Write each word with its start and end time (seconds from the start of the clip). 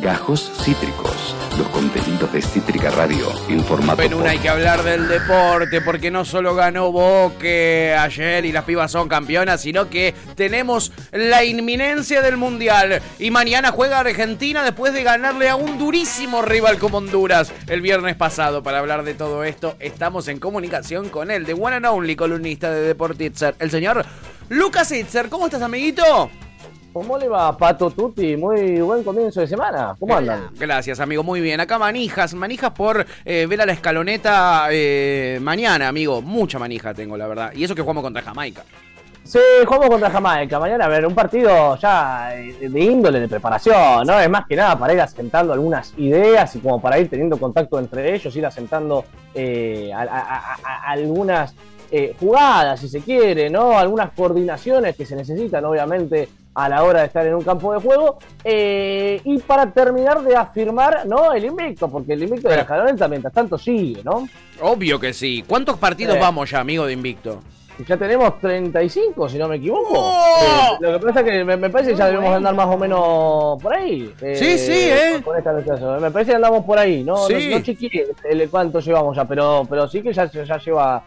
Gajos 0.00 0.50
Cítricos, 0.64 1.34
los 1.58 1.68
contenidos 1.68 2.32
de 2.32 2.40
Cítrica 2.40 2.88
Radio 2.90 3.28
en 3.50 3.62
formato 3.62 4.00
En 4.00 4.14
una 4.14 4.30
hay 4.30 4.38
que 4.38 4.48
hablar 4.48 4.82
del 4.82 5.06
deporte, 5.08 5.82
porque 5.82 6.10
no 6.10 6.24
solo 6.24 6.54
ganó 6.54 6.90
Boque 6.90 7.94
ayer 7.98 8.46
y 8.46 8.52
las 8.52 8.64
pibas 8.64 8.90
son 8.90 9.08
campeonas, 9.08 9.60
sino 9.60 9.90
que 9.90 10.14
tenemos 10.36 10.90
la 11.12 11.44
inminencia 11.44 12.22
del 12.22 12.38
Mundial. 12.38 13.02
Y 13.18 13.30
mañana 13.30 13.72
juega 13.72 14.00
Argentina 14.00 14.64
después 14.64 14.94
de 14.94 15.02
ganarle 15.02 15.50
a 15.50 15.56
un 15.56 15.78
durísimo 15.78 16.40
rival 16.40 16.78
como 16.78 16.98
Honduras 16.98 17.52
el 17.66 17.82
viernes 17.82 18.16
pasado. 18.16 18.62
Para 18.62 18.78
hablar 18.78 19.04
de 19.04 19.12
todo 19.12 19.44
esto, 19.44 19.76
estamos 19.80 20.28
en 20.28 20.38
comunicación 20.38 21.10
con 21.10 21.30
él, 21.30 21.44
de 21.44 21.52
One 21.52 21.76
and 21.76 21.86
Only, 21.86 22.16
columnista 22.16 22.70
de 22.70 22.80
Deportitzer, 22.80 23.54
el 23.58 23.70
señor 23.70 24.06
Lucas 24.48 24.92
Itzer. 24.92 25.28
¿Cómo 25.28 25.44
estás, 25.44 25.60
amiguito? 25.60 26.30
¿Cómo 26.92 27.16
le 27.16 27.28
va, 27.28 27.56
Pato 27.56 27.88
Tuti? 27.90 28.36
Muy 28.36 28.80
buen 28.80 29.04
comienzo 29.04 29.40
de 29.40 29.46
semana. 29.46 29.94
¿Cómo 29.98 30.16
andan? 30.16 30.50
Gracias, 30.58 30.98
amigo. 30.98 31.22
Muy 31.22 31.40
bien. 31.40 31.60
Acá 31.60 31.78
manijas, 31.78 32.34
manijas 32.34 32.72
por 32.72 33.06
eh, 33.24 33.46
ver 33.46 33.60
a 33.60 33.66
la 33.66 33.72
escaloneta 33.72 34.66
eh, 34.72 35.38
mañana, 35.40 35.86
amigo. 35.86 36.20
Mucha 36.20 36.58
manija 36.58 36.92
tengo, 36.92 37.16
la 37.16 37.28
verdad. 37.28 37.52
Y 37.54 37.62
eso 37.62 37.76
que 37.76 37.82
jugamos 37.82 38.02
contra 38.02 38.22
Jamaica. 38.22 38.64
Sí, 39.22 39.38
jugamos 39.64 39.88
contra 39.88 40.10
Jamaica. 40.10 40.58
Mañana, 40.58 40.86
a 40.86 40.88
ver, 40.88 41.06
un 41.06 41.14
partido 41.14 41.76
ya 41.76 42.34
eh, 42.34 42.68
de 42.68 42.80
índole, 42.80 43.20
de 43.20 43.28
preparación, 43.28 44.04
¿no? 44.04 44.18
Es 44.18 44.28
más 44.28 44.46
que 44.48 44.56
nada 44.56 44.76
para 44.76 44.92
ir 44.92 45.00
asentando 45.00 45.52
algunas 45.52 45.94
ideas 45.96 46.56
y 46.56 46.58
como 46.58 46.82
para 46.82 46.98
ir 46.98 47.08
teniendo 47.08 47.38
contacto 47.38 47.78
entre 47.78 48.12
ellos, 48.16 48.34
ir 48.34 48.46
asentando 48.46 49.04
algunas 50.86 51.54
jugadas, 52.18 52.80
si 52.80 52.88
se 52.88 53.00
quiere, 53.00 53.50
¿no? 53.50 53.78
Algunas 53.78 54.12
coordinaciones 54.12 54.96
que 54.96 55.04
se 55.04 55.16
necesitan, 55.16 55.64
obviamente, 55.64 56.28
a 56.54 56.68
la 56.68 56.82
hora 56.82 57.00
de 57.00 57.06
estar 57.06 57.26
en 57.26 57.34
un 57.34 57.42
campo 57.42 57.72
de 57.72 57.80
juego. 57.80 58.18
Eh, 58.44 59.20
y 59.24 59.38
para 59.38 59.70
terminar 59.70 60.22
de 60.22 60.36
afirmar 60.36 61.06
¿no? 61.06 61.32
el 61.32 61.44
invicto, 61.44 61.88
porque 61.88 62.14
el 62.14 62.22
invicto 62.22 62.48
de 62.48 62.56
la 62.56 62.62
Escaloneta 62.62 63.08
mientras 63.08 63.32
tanto 63.32 63.58
sigue, 63.58 64.02
¿no? 64.04 64.28
Obvio 64.60 64.98
que 64.98 65.12
sí. 65.12 65.44
¿Cuántos 65.46 65.78
partidos 65.78 66.18
vamos 66.18 66.50
ya, 66.50 66.60
amigo 66.60 66.86
de 66.86 66.92
invicto? 66.92 67.40
Ya 67.86 67.96
tenemos 67.96 68.38
35, 68.40 69.28
si 69.30 69.38
no 69.38 69.48
me 69.48 69.56
equivoco. 69.56 69.94
¡Oh! 69.94 70.74
Eh, 70.74 70.76
lo 70.80 71.00
que 71.00 71.06
pasa 71.06 71.20
es 71.20 71.26
que 71.26 71.44
me, 71.44 71.70
parece 71.70 71.92
que 71.92 71.96
ya 71.96 72.08
debemos 72.08 72.34
andar 72.34 72.54
más 72.54 72.66
o 72.66 72.76
menos 72.76 73.62
por 73.62 73.74
ahí. 73.74 74.12
Eh, 74.20 74.36
sí, 74.36 74.58
sí, 74.58 74.90
¿eh? 74.90 75.12
me 75.14 76.10
parece 76.10 76.32
que 76.32 76.36
andamos 76.36 76.62
por 76.64 76.78
ahí. 76.78 77.02
No, 77.02 77.26
sí. 77.26 77.50
no, 77.50 77.58
no 77.58 78.50
cuánto 78.50 78.80
llevamos 78.80 79.16
ya, 79.16 79.24
pero, 79.24 79.66
pero 79.68 79.88
sí 79.88 80.02
que 80.02 80.12
ya, 80.12 80.30
ya 80.30 80.58
lleva 80.58 81.02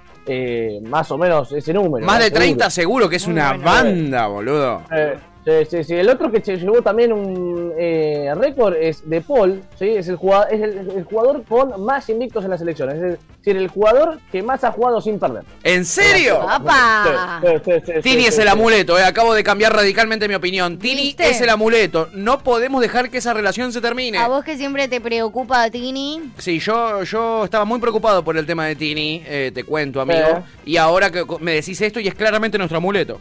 más 0.83 1.11
o 1.11 1.17
menos 1.17 1.52
ese 1.52 1.73
número. 1.73 2.05
Más 2.05 2.19
de 2.19 2.31
30 2.31 2.69
seguro, 2.69 3.09
que 3.09 3.17
es 3.17 3.27
una 3.27 3.53
banda, 3.53 4.27
boludo. 4.27 4.83
Sí, 5.45 5.52
sí, 5.69 5.83
sí. 5.83 5.94
El 5.95 6.09
otro 6.09 6.31
que 6.31 6.41
se 6.41 6.58
llevó 6.58 6.81
también 6.81 7.11
un 7.11 7.73
eh, 7.77 8.31
récord 8.36 8.75
es 8.75 9.08
De 9.08 9.22
Paul, 9.22 9.61
¿sí? 9.77 9.89
es, 9.89 10.08
el 10.08 10.16
jugador, 10.16 10.53
es 10.53 10.61
el, 10.61 11.03
jugador 11.03 11.44
con 11.44 11.83
más 11.83 12.09
invictos 12.09 12.45
en 12.45 12.52
la 12.52 12.58
selección. 12.58 12.89
Es 12.91 13.02
decir, 13.02 13.58
el 13.58 13.67
jugador 13.67 14.19
que 14.31 14.41
más 14.41 14.63
ha 14.63 14.72
jugado 14.72 15.02
sin 15.02 15.19
perder. 15.19 15.44
¿En 15.63 15.83
serio? 15.83 16.39
¡Papá! 16.39 17.41
Tini 18.02 18.25
es 18.25 18.38
el 18.38 18.47
amuleto, 18.47 18.97
eh. 18.97 19.03
acabo 19.03 19.33
de 19.33 19.44
cambiar 19.44 19.75
radicalmente 19.75 20.27
mi 20.27 20.35
opinión. 20.35 20.80
Tini 20.80 21.16
es 21.19 21.41
el 21.41 21.50
amuleto. 21.50 22.09
No 22.13 22.39
podemos 22.39 22.81
dejar 22.81 23.09
que 23.09 23.17
esa 23.17 23.33
relación 23.33 23.73
se 23.73 23.81
termine. 23.81 24.17
¿A 24.17 24.28
vos 24.28 24.45
que 24.45 24.55
siempre 24.55 24.88
te 24.88 25.02
preocupa 25.02 25.69
Tini? 25.69 26.22
Sí, 26.38 26.59
yo, 26.59 27.03
yo 27.03 27.44
estaba 27.44 27.66
muy 27.66 27.80
preocupado 27.80 28.23
por 28.23 28.38
el 28.38 28.45
tema 28.45 28.66
de 28.67 28.75
Tini, 28.75 29.23
eh, 29.25 29.52
te 29.53 29.63
cuento, 29.66 30.00
amigo. 30.00 30.44
Y 30.66 30.78
ahora 30.78 31.11
que 31.11 31.25
me 31.41 31.55
decís 31.55 31.81
esto 31.81 32.00
y 32.00 32.07
es 32.07 32.16
claramente 32.16 32.57
nuestro 32.57 32.78
amuleto. 32.78 33.19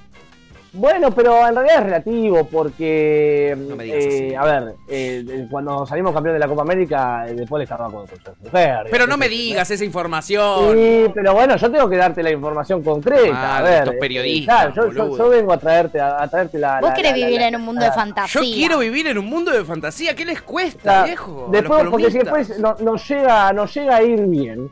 Bueno, 0.75 1.11
pero 1.11 1.47
en 1.47 1.55
realidad 1.55 1.79
es 1.79 1.85
relativo 1.85 2.45
porque, 2.45 3.55
eh, 3.81 4.35
a 4.37 4.45
ver, 4.45 4.75
eh, 4.89 5.47
cuando 5.51 5.85
salimos 5.85 6.15
campeón 6.15 6.35
de 6.35 6.39
la 6.39 6.49
Copa 6.49 6.63
América, 6.63 7.27
eh, 7.29 7.35
después 7.35 7.63
estaba 7.63 7.91
con, 7.91 8.07
su 8.09 8.15
mujer. 8.43 8.87
Pero 8.91 9.07
no 9.07 9.19
me 9.19 9.29
digas 9.29 9.71
esa 9.71 9.85
información. 9.85 10.75
Sí, 10.75 11.11
pero 11.15 11.35
bueno, 11.35 11.57
yo 11.57 11.71
tengo 11.71 11.91
que 11.91 11.97
darte 11.97 12.23
la 12.23 12.31
información 12.31 12.83
concreta. 12.83 13.59
a 13.59 13.63
ver, 13.63 13.99
periodistas. 13.99 14.75
yo, 14.75 14.91
yo, 14.91 15.29
vengo 15.29 15.53
a 15.53 15.59
traerte, 15.59 16.01
a, 16.01 16.27
traerte 16.27 16.59
la. 16.59 16.81
Vos 16.81 16.93
querés 16.95 17.15
vivir 17.15 17.43
en 17.43 17.57
un 17.57 17.63
mundo 17.63 17.85
de 17.85 17.93
fantasía. 17.93 18.41
Yo 18.41 18.55
quiero 18.55 18.79
vivir 18.79 19.07
en 19.09 19.19
un 19.19 19.27
mundo 19.27 19.51
de 19.51 19.65
fantasía. 19.65 20.15
¿Qué 20.15 20.25
les 20.25 20.41
cuesta, 20.41 21.05
viejo? 21.05 21.49
Después, 21.53 21.85
porque 21.91 22.11
si 22.11 22.19
después 22.19 22.59
nos 22.59 23.09
llega, 23.09 23.53
nos 23.53 23.75
llega 23.75 23.97
a 23.97 24.03
ir 24.03 24.21
bien, 24.23 24.71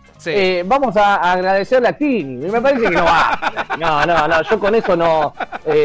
vamos 0.64 0.97
a, 0.97 1.16
agradecerle 1.32 1.88
a 1.88 1.92
Tini. 1.92 2.48
Me 2.48 2.60
parece 2.62 2.88
que 2.88 2.97
no 2.97 3.04
va. 3.04 3.38
No, 3.80 4.04
no, 4.04 4.28
no, 4.28 4.42
yo 4.42 4.58
con 4.58 4.74
eso 4.74 4.94
no 4.94 5.32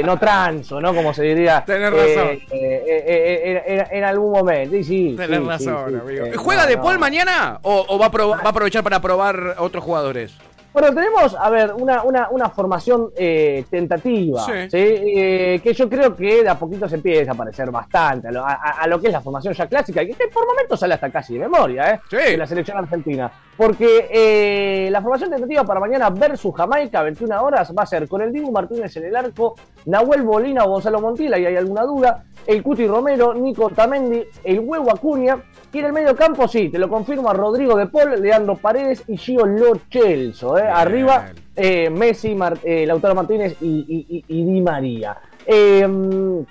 no 0.06 0.18
transo, 0.18 0.80
¿no? 0.80 0.94
Como 0.94 1.14
se 1.14 1.24
diría. 1.24 1.64
Tenés 1.66 1.92
razón. 1.92 2.28
Eh, 2.28 2.84
eh, 2.88 3.64
eh, 3.68 3.88
en, 3.92 4.04
algún 4.04 4.32
momento. 4.32 4.76
Sí, 4.84 5.16
Tenés 5.18 5.46
razón, 5.46 6.00
amigo. 6.00 6.26
¿Juega 6.36 6.66
de 6.66 6.78
Paul 6.78 7.00
mañana 7.00 7.60
o, 7.64 7.98
va, 7.98 8.08
a 8.08 8.10
va 8.10 8.42
a 8.44 8.50
aprovechar 8.50 8.84
para 8.84 9.02
probar 9.02 9.56
otros 9.58 9.84
jugadores? 9.84 10.34
Bueno, 10.76 10.94
tenemos, 10.94 11.34
a 11.40 11.50
ver, 11.50 11.72
una, 11.74 12.04
una, 12.04 12.28
una 12.32 12.50
formación 12.50 13.10
eh, 13.16 13.64
tentativa, 13.70 14.44
sí. 14.44 14.52
Eh, 14.74 15.62
que 15.64 15.74
yo 15.74 15.88
creo 15.88 16.14
que 16.14 16.44
de 16.44 16.50
a 16.50 16.60
poquito 16.60 16.90
se 16.90 16.96
empieza 16.96 17.32
a 17.32 17.34
parecer 17.34 17.72
bastante 17.72 18.28
a 18.28 18.86
lo, 18.86 19.00
que 19.00 19.08
es 19.08 19.14
la 19.14 19.22
formación 19.22 19.54
ya 19.54 19.68
clásica, 19.68 20.06
que 20.06 20.28
por 20.34 20.46
momentos 20.46 20.78
sale 20.78 20.96
hasta 20.96 21.10
casi 21.10 21.36
de 21.36 21.40
memoria, 21.40 21.92
¿eh? 21.92 22.02
Sí. 22.10 22.18
De 22.18 22.36
la 22.36 22.46
selección 22.46 22.78
argentina. 22.78 23.32
Porque 23.58 24.10
eh, 24.12 24.90
la 24.92 25.02
formación 25.02 25.30
tentativa 25.30 25.64
para 25.64 25.80
mañana 25.80 26.10
versus 26.10 26.54
Jamaica, 26.54 27.04
21 27.04 27.42
horas, 27.42 27.74
va 27.78 27.84
a 27.84 27.86
ser 27.86 28.08
con 28.08 28.22
el 28.22 28.32
Dibu 28.32 28.52
Martínez 28.52 28.96
en 28.98 29.06
el 29.06 29.16
arco, 29.16 29.56
Nahuel 29.86 30.24
Bolina 30.24 30.66
o 30.66 30.70
Gonzalo 30.70 31.00
Montila, 31.00 31.40
y 31.40 31.46
hay 31.46 31.56
alguna 31.56 31.84
duda, 31.84 32.26
el 32.46 32.62
Cuti 32.62 32.86
Romero, 32.86 33.34
Nico 33.34 33.70
Tamendi, 33.70 34.24
el 34.44 34.60
Huevo 34.60 34.92
Acuña, 34.92 35.42
y 35.76 35.80
en 35.80 35.86
el 35.86 35.92
medio 35.92 36.16
campo, 36.16 36.48
sí, 36.48 36.70
te 36.70 36.80
lo 36.80 36.88
confirmo 36.88 37.30
a 37.30 37.34
Rodrigo 37.34 37.76
de 37.76 37.88
Paul, 37.88 38.22
Leandro 38.22 38.56
Paredes 38.56 39.04
y 39.10 39.18
Gio 39.18 39.46
Lo 39.46 39.78
Celso. 39.92 40.58
¿eh? 40.58 40.62
Arriba, 40.62 41.32
eh, 41.54 41.90
Messi, 41.90 42.34
eh, 42.64 42.86
Lautaro 42.86 43.14
Martínez 43.14 43.58
y, 43.60 44.24
Di 44.26 44.62
María. 44.62 45.18
Em, 45.46 46.46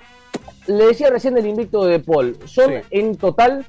le 0.67 0.85
decía 0.85 1.09
recién 1.09 1.35
el 1.39 1.47
invicto 1.47 1.85
de 1.85 1.99
Paul. 1.99 2.37
Son 2.45 2.71
en 2.91 3.15
total 3.17 3.65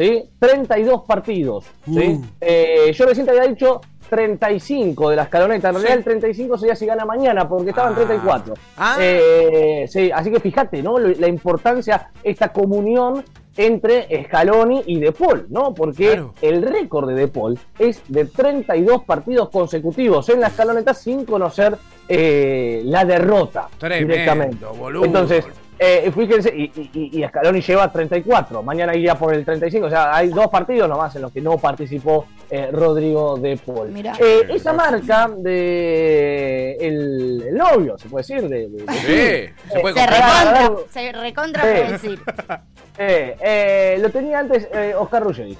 ¿sí? 0.00 0.30
32 0.38 1.02
partidos. 1.02 1.66
¿sí? 1.84 2.20
Uh. 2.40 2.92
yo 2.92 3.06
recién 3.06 3.26
te 3.26 3.32
había 3.32 3.48
dicho 3.48 3.82
35 4.08 5.10
de 5.10 5.16
la 5.16 5.22
escaloneta. 5.24 5.68
En 5.68 5.74
realidad 5.74 5.98
el 5.98 6.04
35 6.04 6.58
sería 6.58 6.74
si 6.74 6.86
gana 6.86 7.04
mañana, 7.04 7.48
porque 7.48 7.70
estaban 7.70 7.94
34. 7.94 8.54
Ah. 8.78 8.96
ah. 8.98 9.86
sí, 9.86 10.10
así 10.12 10.30
que 10.30 10.40
fíjate, 10.40 10.82
¿no? 10.82 10.98
La 10.98 11.28
importancia, 11.28 12.10
esta 12.22 12.48
comunión 12.48 13.22
entre 13.56 14.24
Scaloni 14.24 14.82
y 14.86 15.00
De 15.00 15.12
Paul, 15.12 15.46
¿no? 15.50 15.74
Porque 15.74 16.22
el 16.40 16.62
récord 16.62 17.08
de 17.08 17.14
De 17.14 17.28
Paul 17.28 17.58
es 17.78 18.02
de 18.08 18.24
32 18.24 19.04
partidos 19.04 19.50
consecutivos 19.50 20.28
en 20.30 20.40
la 20.40 20.48
escaloneta 20.48 20.94
sin 20.94 21.24
conocer 21.24 21.76
eh, 22.08 22.82
la 22.84 23.04
derrota 23.04 23.68
directamente. 23.80 24.64
Entonces, 25.02 25.44
eh, 25.82 26.12
fíjense, 26.14 26.52
y, 26.54 27.24
Scaloni 27.26 27.62
lleva 27.62 27.90
34, 27.90 28.62
mañana 28.62 28.94
iría 28.94 29.14
por 29.14 29.32
el 29.32 29.46
35, 29.46 29.86
o 29.86 29.88
sea, 29.88 30.14
hay 30.14 30.28
dos 30.28 30.48
partidos 30.48 30.86
nomás 30.86 31.16
en 31.16 31.22
los 31.22 31.32
que 31.32 31.40
no 31.40 31.56
participó 31.56 32.26
eh, 32.50 32.68
Rodrigo 32.70 33.38
de 33.38 33.56
Paul. 33.56 33.90
Eh, 33.96 34.46
esa 34.50 34.74
marca 34.74 35.30
de 35.38 36.76
el, 36.78 37.56
novio, 37.56 37.96
se 37.96 38.10
puede 38.10 38.26
decir, 38.26 38.46
de, 38.46 38.68
sí, 38.90 39.72
se, 39.72 39.80
puede 39.80 39.94
se 39.94 40.06
recontra, 40.06 40.70
se 40.90 41.12
recontra 41.12 41.62
puede 41.62 41.92
decir. 41.92 42.20
lo 44.02 44.10
tenía 44.10 44.40
antes 44.40 44.68
Oscar 44.98 45.22
Ruggeri. 45.22 45.56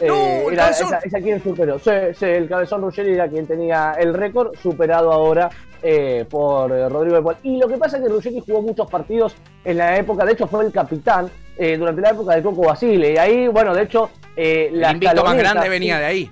No, 0.00 0.50
era, 0.50 0.70
esa, 0.70 0.98
esa, 0.98 1.20
quien 1.20 1.40
superó. 1.40 1.76
el 1.86 2.48
cabezón 2.48 2.82
Ruggeri 2.82 3.12
era 3.12 3.28
quien 3.28 3.46
tenía 3.46 3.92
el 4.00 4.14
récord, 4.14 4.56
superado 4.60 5.12
ahora 5.12 5.48
eh, 5.82 6.24
por 6.28 6.72
eh, 6.72 6.88
Rodrigo 6.88 7.16
de 7.16 7.22
Paul. 7.22 7.36
Y 7.42 7.58
lo 7.58 7.68
que 7.68 7.76
pasa 7.76 7.96
es 7.96 8.02
que 8.02 8.08
Ruggeri 8.08 8.40
jugó 8.40 8.62
muchos 8.62 8.90
partidos 8.90 9.34
en 9.64 9.78
la 9.78 9.96
época, 9.96 10.24
de 10.24 10.32
hecho 10.32 10.46
fue 10.46 10.64
el 10.64 10.72
capitán 10.72 11.30
eh, 11.56 11.76
durante 11.76 12.00
la 12.00 12.10
época 12.10 12.34
de 12.34 12.42
Coco 12.42 12.62
Basile. 12.62 13.12
Y 13.12 13.16
ahí, 13.16 13.48
bueno, 13.48 13.74
de 13.74 13.82
hecho, 13.82 14.10
la 14.36 14.90
el 14.90 15.00
más 15.00 15.36
grande 15.36 15.68
venía 15.68 15.98
de 15.98 16.04
ahí. 16.04 16.30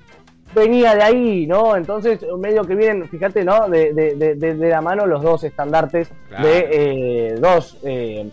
Venía 0.54 0.94
de 0.94 1.02
ahí, 1.02 1.46
¿no? 1.46 1.76
Entonces, 1.76 2.20
medio 2.38 2.64
que 2.64 2.74
vienen, 2.74 3.08
fíjate, 3.08 3.44
¿no? 3.44 3.68
De, 3.68 3.92
de, 3.92 4.34
de, 4.34 4.68
la 4.68 4.80
mano 4.80 5.06
los 5.06 5.22
dos 5.22 5.44
estandartes 5.44 6.10
de 6.42 7.36
dos 7.38 7.76
eh, 7.84 8.30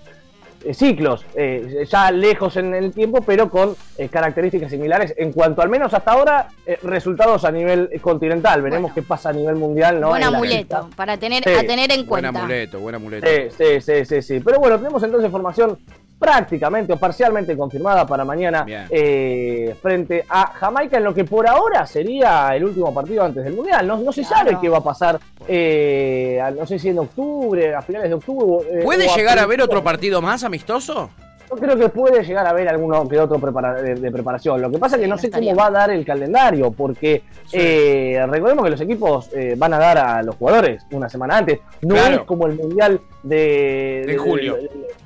ciclos, 0.74 1.26
eh, 1.36 1.86
ya 1.90 2.12
lejos 2.12 2.58
en 2.58 2.74
el 2.74 2.92
tiempo, 2.92 3.22
pero 3.22 3.50
con 3.50 3.76
eh, 3.98 4.10
características 4.10 4.72
similares 4.72 5.14
en 5.18 5.32
cuanto 5.32 5.62
al 5.62 5.70
menos 5.70 5.94
hasta 5.94 6.12
ahora 6.12 6.48
resultados 6.84 7.46
a 7.46 7.52
nivel 7.52 7.90
continental. 8.02 8.62
Veremos 8.62 8.94
qué 8.94 9.02
pasa 9.02 9.30
a 9.30 9.34
nivel 9.34 9.56
mundial. 9.56 10.00
¿no? 10.02 10.10
Buen 10.10 10.24
amuleto, 10.24 10.90
para 10.96 11.18
tener, 11.18 11.48
a 11.48 11.64
tener 11.64 11.92
en 11.92 12.06
cuenta. 12.06 12.32
Buen 12.32 12.44
amuleto, 12.44 12.80
buen 12.80 12.96
amuleto. 12.96 13.28
Sí, 13.28 13.80
sí, 13.82 14.06
sí, 14.06 14.22
sí, 14.22 14.40
Pero 14.40 14.60
bueno, 14.60 14.78
tenemos 14.78 15.04
entonces 15.04 15.30
formación 15.32 15.78
prácticamente 16.18 16.94
o 16.94 16.98
parcialmente 16.98 17.58
confirmada 17.58 18.06
para 18.06 18.24
mañana 18.24 18.66
eh, 18.90 19.76
frente 19.82 20.26
a 20.30 20.48
Jamaica 20.48 20.98
en 20.98 21.04
lo 21.04 21.14
que 21.14 21.26
por 21.26 21.48
ahora 21.48 21.86
sería 21.86 22.56
el 22.56 22.64
último 22.64 22.94
partido 22.94 23.24
antes 23.24 23.44
del 23.44 23.54
Mundial. 23.54 23.86
No, 23.86 23.98
no 23.98 24.12
se 24.12 24.24
sabe 24.24 24.58
qué 24.60 24.70
va 24.70 24.78
a 24.78 24.84
pasar, 24.84 25.20
eh, 25.48 26.42
no 26.58 26.66
sé 26.66 26.80
si 26.80 26.90
en 26.90 27.00
octubre, 27.00 27.76
a 27.76 27.82
finales 27.82 28.10
de 28.10 28.16
octubre. 28.16 28.68
Eh, 28.72 28.84
¿Puede 28.84 29.08
llegar 29.16 29.40
a 29.40 29.44
haber 29.44 29.62
otro 29.62 29.84
partido 29.84 30.22
más 30.22 30.44
amistoso? 30.44 31.10
Yo 31.50 31.56
creo 31.56 31.78
que 31.78 31.90
puede 31.90 32.24
llegar 32.24 32.46
a 32.48 32.50
haber 32.50 32.68
alguno 32.68 33.08
que 33.08 33.20
otro 33.20 33.38
de, 33.38 34.12
preparación. 34.12 34.62
Lo 34.62 34.72
que 34.72 34.78
pasa 34.78 34.96
es 34.96 35.02
que 35.02 35.08
no, 35.08 35.18
sé 35.18 35.30
cómo 35.30 35.56
va 35.56 35.68
a 35.68 35.72
dar 35.72 35.90
el 35.92 36.06
calendario, 36.06 36.72
porque 36.72 37.24
eh, 37.52 38.26
recordemos 38.28 38.64
que 38.64 38.72
los 38.72 38.82
equipos 38.82 39.30
eh, 39.34 39.56
van 39.58 39.74
a 39.74 39.80
dar 39.80 39.98
a 39.98 40.24
los 40.24 40.36
jugadores 40.36 40.86
una 40.92 41.10
semana 41.10 41.38
antes. 41.38 41.60
No 41.82 41.96
es 41.96 42.20
como 42.22 42.48
el 42.48 42.56
mundial 42.56 43.00
de, 43.24 44.18
julio. 44.20 44.58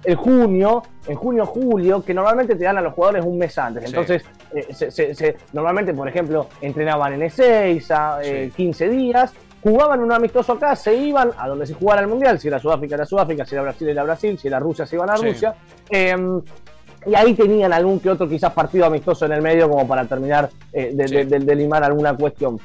el 0.04 0.16
junio, 0.16 0.84
en 1.08 1.16
junio, 1.16 1.46
julio, 1.46 2.04
que 2.04 2.14
normalmente 2.14 2.56
te 2.56 2.64
dan 2.64 2.78
a 2.78 2.82
los 2.82 2.94
jugadores 2.94 3.26
un 3.26 3.38
mes 3.38 3.58
antes. 3.58 3.86
Entonces, 3.86 4.24
eh, 4.54 5.38
normalmente, 5.54 5.94
por 5.94 6.08
ejemplo, 6.08 6.48
entrenaban 6.62 7.14
en 7.14 7.22
E6 7.22 7.92
a 7.92 8.20
15 8.56 8.90
días 8.90 9.34
jugaban 9.62 10.02
un 10.02 10.12
amistoso 10.12 10.54
acá, 10.54 10.76
se 10.76 10.96
iban 10.96 11.32
a 11.38 11.48
donde 11.48 11.66
se 11.66 11.74
jugara 11.74 12.02
el 12.02 12.08
mundial, 12.08 12.40
si 12.40 12.48
era 12.48 12.60
Sudáfrica 12.60 12.96
era 12.96 13.06
Sudáfrica, 13.06 13.46
si 13.46 13.56
era 13.56 13.64
Brasil 13.64 13.90
era 13.90 14.04
Brasil, 14.04 14.38
si 14.38 14.48
era 14.48 14.60
Rusia 14.60 14.86
se 14.86 14.96
iban 14.96 15.10
a 15.10 15.16
Rusia. 15.16 15.56
Em, 15.90 16.42
y 17.06 17.16
ahí 17.16 17.34
tenían 17.34 17.72
algún 17.72 18.00
que 18.00 18.10
otro 18.10 18.28
quizás 18.28 18.54
partido 18.54 18.86
amistoso 18.86 19.26
en 19.26 19.34
el 19.34 19.42
medio 19.42 19.70
como 19.70 19.88
para 19.88 20.06
terminar 20.06 20.50
eh, 20.74 20.92
de, 20.94 21.56
limar 21.56 21.84
alguna 21.84 22.16
cuestión. 22.16 22.60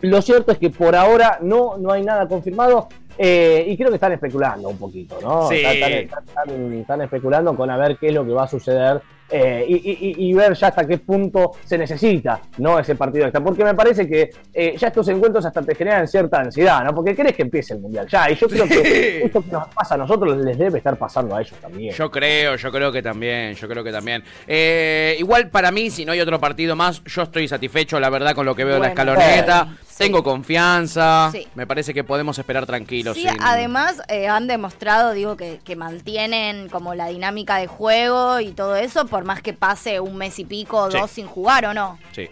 Lo 0.00 0.22
cierto 0.22 0.52
es 0.52 0.58
que 0.58 0.70
por 0.70 0.94
ahora 0.94 1.38
no, 1.40 1.76
no 1.78 1.92
hay 1.92 2.04
nada 2.04 2.28
confirmado. 2.28 2.88
Eh, 3.16 3.64
y 3.68 3.76
creo 3.76 3.90
que 3.90 3.94
están 3.94 4.12
especulando 4.12 4.68
un 4.68 4.76
poquito, 4.76 5.16
¿no? 5.22 5.48
están, 5.48 7.00
especulando 7.00 7.56
con 7.56 7.70
a 7.70 7.76
ver 7.76 7.96
qué 7.96 8.08
es 8.08 8.14
lo 8.14 8.24
que 8.24 8.32
va 8.32 8.42
a 8.42 8.48
suceder 8.48 9.00
eh, 9.30 9.64
y, 9.66 10.32
ver 10.34 10.54
ya 10.54 10.68
hasta 10.68 10.86
qué 10.86 10.98
punto 10.98 11.52
se 11.64 11.78
necesita 11.78 12.40
no 12.58 12.78
ese 12.78 12.94
partido 12.94 13.24
extra. 13.24 13.42
Porque 13.42 13.64
me 13.64 13.74
parece 13.74 14.08
que 14.08 14.30
eh, 14.52 14.74
ya 14.78 14.88
estos 14.88 15.08
encuentros 15.08 15.44
hasta 15.44 15.62
te 15.62 15.74
generan 15.74 16.06
cierta 16.06 16.40
ansiedad, 16.40 16.84
¿no? 16.84 16.94
Porque 16.94 17.14
crees 17.14 17.34
que 17.34 17.42
empiece 17.42 17.74
el 17.74 17.80
mundial 17.80 18.06
ya. 18.08 18.30
Y 18.30 18.36
yo 18.36 18.48
creo 18.48 18.66
que 18.66 19.24
esto 19.24 19.42
que 19.42 19.50
nos 19.50 19.68
pasa 19.68 19.94
a 19.94 19.98
nosotros 19.98 20.36
les 20.36 20.58
debe 20.58 20.78
estar 20.78 20.96
pasando 20.96 21.34
a 21.34 21.40
ellos 21.40 21.56
también. 21.60 21.94
Yo 21.94 22.10
creo, 22.10 22.56
yo 22.56 22.70
creo 22.70 22.92
que 22.92 23.02
también, 23.02 23.54
yo 23.54 23.68
creo 23.68 23.82
que 23.82 23.92
también. 23.92 24.22
Eh, 24.46 25.16
igual 25.18 25.48
para 25.48 25.70
mí, 25.70 25.90
si 25.90 26.04
no 26.04 26.12
hay 26.12 26.20
otro 26.20 26.38
partido 26.38 26.76
más, 26.76 27.02
yo 27.04 27.22
estoy 27.22 27.48
satisfecho, 27.48 27.98
la 27.98 28.10
verdad, 28.10 28.34
con 28.34 28.46
lo 28.46 28.54
que 28.54 28.64
veo 28.64 28.76
en 28.76 28.82
la 28.82 28.88
escaloneta. 28.88 29.68
Tengo 29.98 30.22
confianza. 30.22 31.32
Me 31.54 31.66
parece 31.66 31.94
que 31.94 32.04
podemos 32.04 32.38
esperar 32.38 32.66
tranquilos. 32.66 33.16
Sí, 33.16 33.26
además 33.40 34.02
han 34.28 34.46
demostrado, 34.46 35.12
digo, 35.12 35.36
que, 35.36 35.60
que 35.64 35.76
mantienen 35.76 36.68
como 36.68 36.94
la 36.94 37.08
dinámica 37.08 37.56
de 37.56 37.66
juego 37.66 38.40
y 38.40 38.52
todo 38.52 38.76
eso 38.76 39.06
por 39.06 39.24
más 39.24 39.42
que 39.42 39.52
pase 39.52 40.00
un 40.00 40.16
mes 40.16 40.38
y 40.38 40.44
pico 40.44 40.78
o 40.78 40.90
dos 40.90 41.10
sin 41.10 41.26
jugar, 41.26 41.66
¿o 41.66 41.74
no? 41.74 41.98
Sí. 42.12 42.28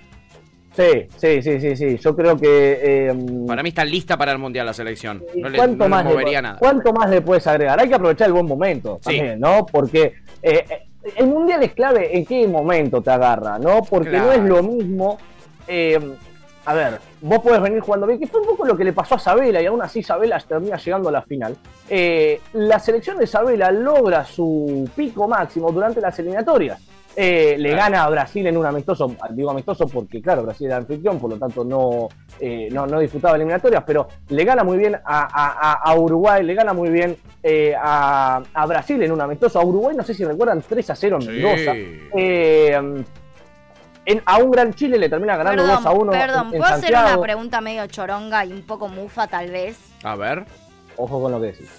Sí, 0.75 1.06
sí, 1.17 1.43
sí, 1.43 1.61
sí, 1.61 1.76
sí. 1.76 1.99
Yo 1.99 2.17
creo 2.17 2.37
que. 2.37 3.09
Em, 3.09 3.47
para 3.47 3.62
mí 3.62 3.69
está 3.69 3.85
lista 3.85 4.17
para 4.17 4.32
el 4.32 4.38
mundial 4.38 4.65
la 4.65 4.73
selección. 4.73 5.23
No 5.37 5.49
le, 5.49 5.58
¿cuánto 5.58 5.88
más 5.88 6.05
movería 6.05 6.41
nada. 6.41 6.58
¿Cuánto 6.58 6.93
más 6.93 7.11
le 7.11 7.20
puedes 7.20 7.47
agregar? 7.47 7.79
Hay 7.79 7.88
que 7.88 7.94
aprovechar 7.94 8.29
el 8.29 8.32
buen 8.32 8.47
momento 8.47 8.99
también, 9.03 9.38
¿no? 9.38 9.67
Porque 9.67 10.15
eh, 10.43 10.65
eh, 10.69 10.82
el 11.17 11.26
mundial 11.26 11.62
es 11.62 11.75
clave 11.75 12.17
en 12.17 12.25
qué 12.25 12.49
momento 12.49 13.03
te 13.03 13.11
agarra, 13.11 13.58
¿no? 13.58 13.82
Porque 13.82 14.12
no 14.12 14.32
es 14.32 14.41
lo 14.41 14.62
mismo. 14.62 15.19
Em, 15.67 16.15
a 16.64 16.75
ver, 16.75 17.00
vos 17.20 17.41
podés 17.41 17.61
venir 17.61 17.81
jugando 17.81 18.06
bien, 18.06 18.20
que 18.20 18.26
fue 18.26 18.41
un 18.41 18.47
poco 18.47 18.64
lo 18.64 18.76
que 18.76 18.85
le 18.85 18.93
pasó 18.93 19.17
a 19.17 19.19
Sabela 19.19 19.61
y 19.61 19.67
aún 19.67 19.82
así 19.82 20.03
Sabela 20.03 20.38
termina 20.38 20.76
llegando 20.76 21.09
a 21.09 21.12
la 21.12 21.23
final. 21.23 21.56
Eh, 21.88 22.41
la 22.53 22.79
selección 22.79 23.19
de 23.19 23.26
Sabela 23.26 23.73
logra 23.73 24.25
su 24.25 24.88
pico 24.94 25.26
máximo 25.26 25.73
durante 25.73 26.00
las 26.00 26.17
eliminatorias. 26.20 26.81
Eh, 27.14 27.56
le 27.59 27.75
gana 27.75 28.05
a 28.05 28.09
Brasil 28.09 28.47
en 28.47 28.56
un 28.56 28.64
amistoso, 28.64 29.14
digo 29.32 29.50
amistoso 29.50 29.87
porque 29.87 30.23
claro, 30.23 30.44
Brasil 30.44 30.69
era 30.69 30.79
anfitrión, 30.79 31.19
por 31.19 31.29
lo 31.29 31.37
tanto 31.37 31.62
no, 31.62 32.09
eh, 32.41 32.70
no, 32.73 32.87
no, 32.87 32.99
disfrutaba 33.00 33.37
eliminatorias, 33.37 33.82
pero 33.87 34.08
le 34.31 34.44
gana 34.44 34.65
muy 34.65 34.79
bien 34.79 34.97
a, 35.05 35.94
Uruguay, 35.99 36.43
le 36.43 36.55
gana 36.55 36.73
muy 36.73 36.88
bien 36.88 37.17
a, 37.79 38.43
Brasil 38.67 39.03
en 39.03 39.12
un 39.12 39.20
amistoso. 39.20 39.61
A 39.61 39.65
Uruguay 39.65 39.94
no 39.94 40.05
sé 40.05 40.15
si 40.15 40.25
recuerdan 40.25 40.62
3 40.67 40.91
a 40.91 40.94
0 40.94 41.19
en 41.20 41.26
Mendoza 41.26 41.75
a 44.25 44.39
un 44.39 44.51
gran 44.51 44.75
Chile 44.75 44.99
le 44.99 45.09
termina 45.09 45.37
ganando 45.37 45.67
2 45.67 45.87
a 45.87 45.91
1. 45.93 46.13
Perdón, 46.13 46.51
¿puedo 46.51 46.65
hacer 46.65 46.91
una 46.91 47.21
pregunta 47.21 47.61
medio 47.61 47.87
choronga 47.87 48.45
y 48.45 48.53
un 48.53 48.63
poco 48.63 48.89
mufa 48.89 49.27
tal 49.27 49.51
vez? 49.51 49.79
A 50.03 50.17
ver. 50.17 50.45
Ojo 50.97 51.21
con 51.21 51.33
lo 51.33 51.41
que 51.41 51.49
decís. 51.49 51.71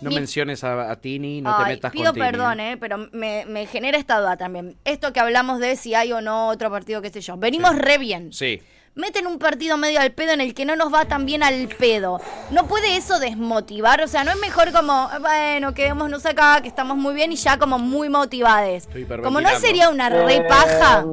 No 0.00 0.10
menciones 0.10 0.62
a, 0.64 0.94
Tini, 0.96 1.40
no 1.40 1.56
te 1.56 1.64
metas 1.64 1.92
pido 1.92 2.06
con 2.06 2.14
Tini. 2.14 2.26
perdón, 2.26 2.60
eh, 2.60 2.76
pero 2.78 3.08
me, 3.12 3.46
me, 3.46 3.64
genera 3.66 3.96
esta 3.96 4.20
duda 4.20 4.36
también. 4.36 4.76
Esto 4.84 5.12
que 5.12 5.20
hablamos 5.20 5.60
de 5.60 5.76
si 5.76 5.94
hay 5.94 6.12
o 6.12 6.20
no 6.20 6.48
otro 6.48 6.70
partido, 6.70 7.00
qué 7.00 7.10
sé 7.10 7.22
yo. 7.22 7.36
Venimos 7.38 7.74
re 7.76 7.96
bien. 7.96 8.32
Sí 8.32 8.60
meten 8.94 9.26
un 9.26 9.38
partido 9.38 9.76
medio 9.76 10.00
al 10.00 10.12
pedo 10.12 10.32
en 10.32 10.40
el 10.40 10.54
que 10.54 10.64
no 10.64 10.76
nos 10.76 10.92
va 10.92 11.04
tan 11.06 11.26
bien 11.26 11.42
al 11.42 11.68
pedo. 11.68 12.20
¿No 12.50 12.66
puede 12.66 12.96
eso 12.96 13.18
desmotivar? 13.18 14.00
O 14.02 14.08
sea, 14.08 14.24
¿no 14.24 14.30
es 14.30 14.40
mejor 14.40 14.72
como, 14.72 15.08
bueno, 15.20 15.74
quedémonos 15.74 16.24
acá, 16.26 16.60
que 16.62 16.68
estamos 16.68 16.96
muy 16.96 17.14
bien 17.14 17.32
y 17.32 17.36
ya 17.36 17.58
como 17.58 17.78
muy 17.78 18.08
motivades? 18.08 18.88
Como 19.22 19.40
no 19.40 19.50
sería 19.58 19.88
una 19.88 20.08
re 20.08 20.36
eh, 20.36 20.44
paja. 20.48 21.04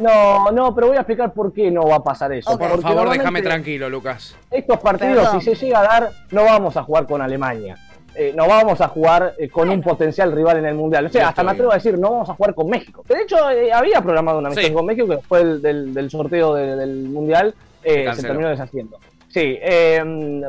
no, 0.00 0.50
no, 0.50 0.74
pero 0.74 0.88
voy 0.88 0.96
a 0.96 1.00
explicar 1.00 1.32
por 1.32 1.52
qué 1.52 1.70
no 1.70 1.86
va 1.86 1.96
a 1.96 2.04
pasar 2.04 2.32
eso. 2.32 2.56
Por 2.58 2.82
favor, 2.82 3.10
déjame 3.10 3.42
tranquilo, 3.42 3.88
Lucas. 3.88 4.36
Estos 4.50 4.78
partidos, 4.80 5.30
si 5.32 5.54
se 5.54 5.66
llega 5.66 5.80
a 5.80 5.82
dar, 5.82 6.12
no 6.30 6.44
vamos 6.44 6.76
a 6.76 6.82
jugar 6.82 7.06
con 7.06 7.20
Alemania. 7.20 7.76
Eh, 8.18 8.32
no 8.34 8.48
vamos 8.48 8.80
a 8.80 8.88
jugar 8.88 9.34
eh, 9.38 9.50
con 9.50 9.68
un 9.68 9.82
potencial 9.82 10.32
rival 10.32 10.58
en 10.58 10.66
el 10.66 10.74
Mundial. 10.74 11.06
O 11.06 11.08
sea, 11.10 11.28
hasta 11.28 11.42
me 11.42 11.50
atrevo 11.50 11.70
a 11.70 11.74
decir, 11.74 11.98
no 11.98 12.12
vamos 12.12 12.30
a 12.30 12.34
jugar 12.34 12.54
con 12.54 12.68
México. 12.68 13.04
de 13.06 13.22
hecho, 13.22 13.50
eh, 13.50 13.70
había 13.70 14.00
programado 14.00 14.38
una 14.38 14.48
misión 14.48 14.72
con 14.72 14.86
México 14.86 15.06
que 15.06 15.16
después 15.16 15.62
del, 15.62 15.92
del, 15.92 16.10
sorteo 16.10 16.54
del 16.54 17.04
Mundial 17.04 17.54
se, 17.82 18.22
terminó 18.22 18.48
deshaciendo. 18.48 18.98
Sí, 19.28 19.58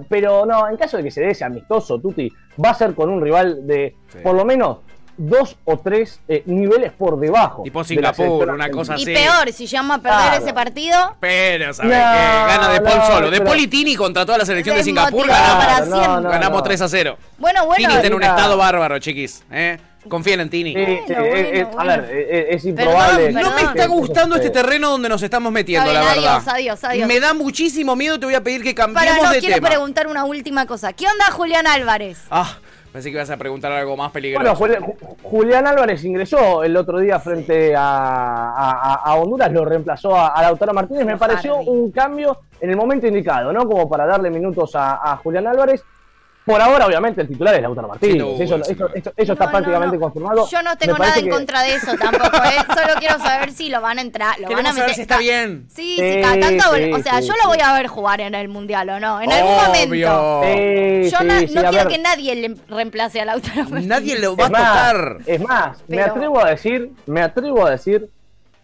pero 0.07 0.45
no, 0.45 0.69
en 0.69 0.77
caso 0.77 0.95
de 0.95 1.03
que 1.03 1.11
se 1.11 1.19
dé 1.19 1.31
ese 1.31 1.43
amistoso, 1.43 1.99
Tuti, 1.99 2.31
va 2.63 2.69
a 2.69 2.73
ser 2.73 2.93
con 2.93 3.09
un 3.09 3.21
rival 3.21 3.67
de 3.67 3.95
por 4.23 4.33
lo 4.33 4.45
menos 4.45 4.77
dos 5.17 5.57
o 5.65 5.77
tres 5.77 6.19
eh, 6.27 6.43
niveles 6.45 6.91
por 6.93 7.19
debajo. 7.19 7.63
Tipo 7.63 7.83
Singapur, 7.83 8.49
una 8.49 8.69
cosa 8.69 8.93
así. 8.93 9.11
Y 9.11 9.15
peor, 9.15 9.51
si 9.51 9.65
llama 9.65 9.95
a 9.95 10.01
perder 10.01 10.41
ese 10.41 10.53
partido. 10.53 11.17
Pero, 11.19 11.73
¿sabes 11.73 11.91
qué? 11.91 11.97
Gana 11.97 12.69
de 12.69 12.81
Paul 12.81 13.01
solo. 13.07 13.31
De 13.31 13.41
Paul 13.41 13.59
y 13.59 13.67
Tini 13.67 13.95
contra 13.95 14.25
toda 14.25 14.37
la 14.37 14.45
selección 14.45 14.77
de 14.77 14.83
Singapur 14.83 15.27
ganamos, 15.27 16.23
ganamos 16.23 16.63
3 16.63 16.81
a 16.81 16.89
0. 16.89 17.17
Bueno, 17.37 17.65
bueno. 17.65 17.87
Tini 17.89 18.01
tiene 18.01 18.15
un 18.15 18.23
estado 18.23 18.57
bárbaro, 18.57 18.99
chiquis. 18.99 19.43
¿eh? 19.51 19.77
Confíen 20.07 20.39
en 20.39 20.49
Tini. 20.49 20.73
Eh, 20.75 21.67
a 21.77 21.83
ver, 21.83 22.09
es 22.49 22.63
improbable. 22.63 23.31
no 23.33 23.51
me 23.51 23.61
está 23.61 23.87
gustando 23.87 24.35
este 24.35 24.49
terreno 24.49 24.91
donde 24.91 25.09
nos 25.09 25.21
estamos 25.21 25.51
metiendo, 25.51 25.91
la 25.91 26.01
verdad. 26.01 26.35
Adiós, 26.35 26.47
adiós, 26.47 26.83
adiós. 26.83 27.07
Me 27.07 27.19
da 27.19 27.33
muchísimo 27.33 27.95
miedo, 27.95 28.19
te 28.19 28.25
voy 28.25 28.35
a 28.35 28.43
pedir 28.43 28.63
que 28.63 28.73
cambiemos 28.73 29.17
Para, 29.17 29.33
no, 29.33 29.39
quiero 29.39 29.61
preguntar 29.61 30.07
una 30.07 30.23
última 30.23 30.65
cosa. 30.65 30.93
¿Qué 30.93 31.07
onda 31.07 31.25
Julián 31.31 31.67
Álvarez? 31.67 32.19
Ah, 32.29 32.57
Pensé 32.97 33.11
que 33.11 33.17
ibas 33.17 33.29
a 33.29 33.37
preguntar 33.37 33.71
algo 33.71 33.95
más 33.95 34.11
peligroso. 34.11 34.55
Bueno, 34.57 34.95
Julián 35.21 35.67
Álvarez 35.67 36.03
ingresó 36.03 36.63
el 36.63 36.75
otro 36.75 36.97
día 36.97 37.19
frente 37.19 37.75
a, 37.77 39.13
Honduras, 39.19 39.51
lo 39.51 39.65
reemplazó 39.65 40.15
a, 40.15 40.41
Lautaro 40.41 40.73
Martínez. 40.73 41.05
Me 41.05 41.15
pareció 41.15 41.57
un 41.57 41.91
cambio 41.91 42.39
en 42.59 42.71
el 42.71 42.75
momento 42.75 43.05
indicado, 43.05 43.53
¿no? 43.53 43.67
Como 43.67 43.87
para 43.87 44.07
darle 44.07 44.31
minutos 44.31 44.71
a 44.73 45.15
Julián 45.21 45.45
Álvarez. 45.45 45.83
Por 46.47 46.61
ahora, 46.61 46.85
obviamente, 46.85 47.19
el 47.19 47.27
titular 47.27 47.55
es 47.55 47.61
Lautaro 47.61 47.89
Martínez. 47.89 48.25
eso, 48.39 49.33
está 49.33 49.51
prácticamente 49.51 49.99
confirmado. 49.99 50.47
Yo 50.49 50.61
no 50.61 50.77
tengo 50.77 50.97
nada 50.97 51.17
en 51.17 51.29
contra 51.29 51.61
de 51.61 51.75
eso 51.75 51.91
tampoco. 51.99 52.37
¿eh? 52.37 52.63
Solo 52.73 52.93
quiero 52.99 53.19
saber 53.19 53.51
si 53.51 53.67
lo 53.67 53.81
van 53.81 53.97
a 53.97 54.01
entrar. 54.01 54.39
Lo 54.39 54.47
van 54.49 54.65
a 54.65 54.71
meter. 54.71 54.95
si 54.95 55.01
está 55.01 55.17
bien. 55.17 55.65
Sí, 55.67 55.97
sí, 55.99 56.21
cada 56.21 56.39
tanto. 56.39 56.63
o 56.69 56.99
sea, 57.03 57.19
yo 57.19 57.33
lo 57.43 57.49
voy 57.49 57.59
a 57.61 57.73
ver 57.73 57.87
jugar 57.87 58.21
en 58.21 58.33
el 58.33 58.47
mundial 58.47 58.89
o 58.89 58.97
no. 58.97 59.21
En 59.21 59.29
algún 59.29 59.55
momento. 59.55 59.93
yo 59.93 61.19
no, 61.21 61.69
quiero 61.69 61.89
que 61.89 61.97
nadie 61.97 62.35
le 62.35 62.55
reemplace 62.69 63.19
a 63.19 63.25
Lautaro 63.25 63.63
Martínez. 63.63 63.87
Nadie 63.97 64.17
lo 64.17 64.37
va 64.37 64.45
a 64.45 64.47
tocar. 64.47 65.17
Es 65.25 65.41
más, 65.41 65.83
me 65.89 66.01
atrevo 66.01 66.39
a 66.39 66.51
decir, 66.51 66.91
me 67.07 67.21
atrevo 67.21 67.65
a 67.65 67.71
decir 67.71 68.09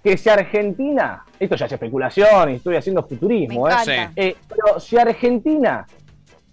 que 0.02 0.18
si 0.18 0.30
Argentina, 0.30 1.26
esto 1.38 1.58
ya 1.58 1.66
es 1.66 1.72
especulación 1.74 2.52
y 2.52 2.56
estoy 2.56 2.78
haciendo 2.78 3.04
futurismo, 3.04 3.70
¿eh? 3.70 4.10
¿eh? 4.16 4.36
pero 4.48 4.80
si 4.80 4.98
Argentina 4.98 5.86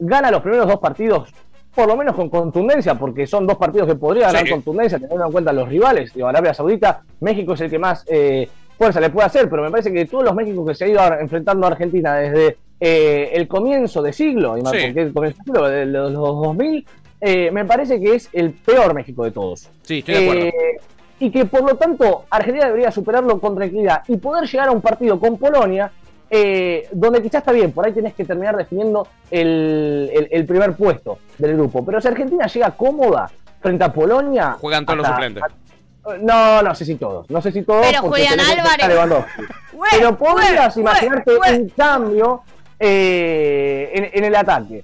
gana 0.01 0.31
los 0.31 0.43
primeros 0.43 0.67
dos 0.67 0.81
partidos, 0.81 1.33
por 1.75 1.87
lo 1.87 1.97
menos 1.97 2.17
con 2.17 2.29
contundencia, 2.29 2.95
porque 2.97 3.27
son 3.27 3.47
dos 3.47 3.57
partidos 3.57 3.87
que 3.87 3.95
podría 3.95 4.27
ganar 4.27 4.49
contundencia, 4.49 4.99
teniendo 4.99 5.27
en 5.27 5.33
cuenta 5.33 5.53
los 5.53 5.69
rivales. 5.69 6.13
de 6.13 6.25
Arabia 6.25 6.53
Saudita, 6.53 7.03
México 7.21 7.53
es 7.53 7.61
el 7.61 7.71
que 7.71 7.79
más 7.79 8.05
eh, 8.09 8.49
fuerza 8.77 9.01
le 9.01 9.11
puede 9.11 9.27
hacer, 9.27 9.49
pero 9.49 9.63
me 9.63 9.71
parece 9.71 9.93
que 9.93 10.07
todos 10.07 10.25
los 10.25 10.35
Méxicos 10.35 10.69
que 10.69 10.75
se 10.75 10.85
ha 10.85 10.89
ido 10.89 11.01
enfrentando 11.21 11.67
a 11.67 11.71
Argentina 11.71 12.17
desde 12.17 12.57
eh, 12.81 13.31
el 13.35 13.47
comienzo 13.47 14.03
de 14.03 14.13
siglo, 14.13 14.57
y 14.57 14.61
el 14.61 15.13
comienzo 15.13 15.21
de 15.21 15.45
siglo, 15.45 15.69
de 15.69 15.87
los, 15.87 16.13
2000, 16.13 16.87
eh, 17.21 17.51
me 17.51 17.65
parece 17.67 18.01
que 18.01 18.15
es 18.15 18.31
el 18.33 18.53
peor 18.53 18.95
México 18.95 19.25
de 19.25 19.31
todos. 19.31 19.69
Sí, 19.83 19.99
estoy 19.99 20.15
de 20.15 20.23
acuerdo. 20.23 20.51
y 21.21 21.31
que 21.31 21.45
por 21.45 21.63
lo 21.63 21.77
tanto 21.77 22.25
Argentina 22.31 22.67
debería 22.67 22.91
superarlo 22.91 23.39
con 23.39 23.55
tranquilidad 23.55 24.03
y 24.09 24.17
poder 24.17 24.49
llegar 24.49 24.69
a 24.69 24.73
un 24.73 24.81
partido 24.81 25.21
con 25.21 25.37
Polonia 25.37 25.93
eh, 26.31 26.89
donde 26.93 27.21
quizás 27.21 27.41
está 27.41 27.51
bien, 27.51 27.73
por 27.73 27.85
ahí 27.85 27.93
tenés 27.93 28.15
que 28.15 28.25
terminar 28.25 28.57
definiendo 28.57 29.07
el, 29.31 30.45
primer 30.47 30.75
puesto 30.75 31.19
del 31.39 31.55
grupo. 31.55 31.85
Pero 31.85 32.01
si 32.01 32.09
Argentina 32.09 32.47
llega 32.47 32.71
cómoda 32.71 33.31
frente 33.61 33.85
a 33.85 33.93
Polonia. 33.93 34.57
Juegan 34.61 34.87
todos 34.87 34.99
los 34.99 35.07
suplentes. 35.09 35.43
no, 36.21 36.63
no 36.63 36.75
sé 36.75 36.85
si 36.85 36.95
todos. 36.95 37.29
No 37.31 37.43
sé 37.43 37.51
si 37.51 37.63
todos. 37.63 37.85
Pero 37.85 38.03
Julián 38.03 38.39
Álvarez. 38.39 39.27
Pero 39.91 40.17
podrías 40.17 40.77
imaginarte 40.77 41.37
un 41.37 41.69
cambio 41.71 42.43
eh, 42.83 44.11
en, 44.15 44.25
el 44.25 44.35
ataque. 44.35 44.83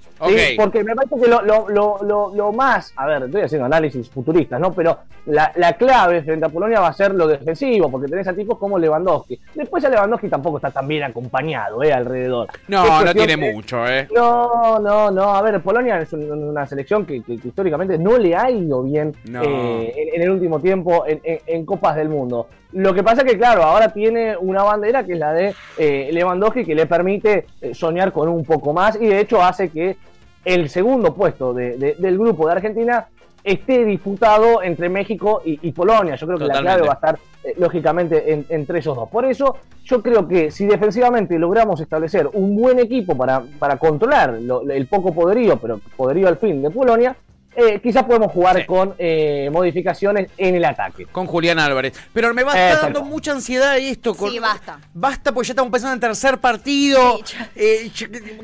Porque 0.55 0.83
me 0.83 0.95
parece 0.95 1.15
que 1.19 1.27
lo, 1.27 2.51
más, 2.53 2.93
a 2.95 3.07
ver, 3.07 3.23
estoy 3.23 3.41
haciendo 3.41 3.65
análisis 3.65 4.07
futuristas, 4.07 4.59
¿no? 4.59 4.71
Pero 4.71 4.99
la, 5.25 5.73
clave 5.73 6.21
frente 6.21 6.45
a 6.45 6.49
Polonia 6.49 6.79
va 6.79 6.89
a 6.89 6.93
ser 6.93 7.15
lo 7.15 7.25
defensivo, 7.25 7.89
porque 7.89 8.07
tenés 8.07 8.27
a 8.27 8.35
tipos 8.35 8.59
como 8.59 8.77
Lewandowski. 8.77 9.39
Después 9.55 9.83
a 9.83 9.89
Lewandowski 9.89 10.29
tampoco 10.29 10.57
está 10.57 10.69
tan 10.69 10.87
bien 10.87 11.03
acompañado, 11.03 11.81
¿eh? 11.81 11.91
Alrededor. 11.91 12.47
No, 12.67 13.03
no 13.03 13.13
tiene 13.15 13.35
mucho, 13.35 13.87
¿eh? 13.87 14.07
No, 14.13 14.77
no, 14.77 15.09
no. 15.09 15.35
A 15.35 15.41
ver, 15.41 15.59
Polonia 15.61 15.99
es 15.99 16.13
una 16.13 16.67
selección 16.67 17.03
que, 17.03 17.23
históricamente 17.27 17.97
no 17.97 18.19
le 18.19 18.35
ha 18.35 18.51
ido 18.51 18.83
bien 18.83 19.15
eh, 19.27 20.11
en, 20.13 20.21
el 20.21 20.29
último 20.29 20.59
tiempo 20.59 21.03
en 21.07 21.65
Copas 21.65 21.95
del 21.95 22.09
Mundo. 22.09 22.47
Lo 22.73 22.93
que 22.93 23.03
pasa 23.03 23.21
es 23.21 23.31
que, 23.31 23.37
claro, 23.37 23.63
ahora 23.63 23.93
tiene 23.93 24.35
una 24.37 24.63
bandera 24.63 25.05
que 25.05 25.13
es 25.13 25.19
la 25.19 25.33
de 25.33 25.55
eh, 25.77 26.09
Lewandowski 26.11 26.65
que 26.65 26.75
le 26.75 26.85
permite 26.85 27.45
eh, 27.61 27.73
soñar 27.73 28.11
con 28.11 28.27
un 28.27 28.43
poco 28.43 28.73
más 28.73 28.97
y 28.99 29.05
de 29.07 29.21
hecho 29.21 29.41
hace 29.41 29.69
que 29.69 29.97
el 30.43 30.69
segundo 30.69 31.13
puesto 31.13 31.53
del 31.53 32.17
grupo 32.17 32.47
de 32.47 32.53
Argentina 32.53 33.07
esté 33.43 33.85
disputado 33.85 34.61
entre 34.61 34.89
México 34.89 35.41
y, 35.43 35.71
Polonia. 35.71 36.15
Yo 36.15 36.27
creo 36.27 36.39
que 36.39 36.45
la 36.45 36.59
clave 36.59 36.81
va 36.83 36.91
a 36.91 36.95
estar, 36.95 37.19
eh, 37.43 37.53
lógicamente, 37.57 38.45
entre 38.49 38.79
esos 38.79 38.95
dos. 38.95 39.09
Por 39.09 39.25
eso, 39.25 39.57
yo 39.83 40.01
creo 40.01 40.27
que 40.27 40.51
si 40.51 40.65
defensivamente 40.65 41.37
logramos 41.37 41.79
establecer 41.81 42.29
un 42.31 42.55
buen 42.55 42.79
equipo 42.79 43.17
para, 43.17 43.41
para 43.59 43.77
controlar 43.77 44.37
el 44.69 44.87
poco 44.87 45.13
poderío, 45.13 45.57
pero 45.57 45.79
poderío 45.95 46.27
al 46.27 46.37
fin 46.37 46.61
de 46.61 46.69
Polonia, 46.69 47.15
eh, 47.59 47.79
quizás 47.81 48.03
podemos 48.03 48.31
jugar 48.31 48.63
con 48.67 48.93
eh, 48.99 49.49
modificaciones 49.51 50.29
en 50.37 50.53
el 50.53 50.63
ataque. 50.63 51.07
Con 51.07 51.25
Julián 51.25 51.57
Álvarez. 51.57 51.93
Pero 52.13 52.31
me 52.31 52.43
va 52.43 52.53
dando 52.53 53.03
mucha 53.03 53.31
ansiedad 53.31 53.75
esto. 53.79 54.13
Con... 54.13 54.29
Sí, 54.29 54.37
basta. 54.37 54.79
Basta, 54.93 55.31
pues 55.31 55.47
ya 55.47 55.53
estamos 55.53 55.71
pensando 55.71 55.95
en 55.95 55.99
tercer 55.99 56.37
partido. 56.37 57.19
Eh, 57.55 57.89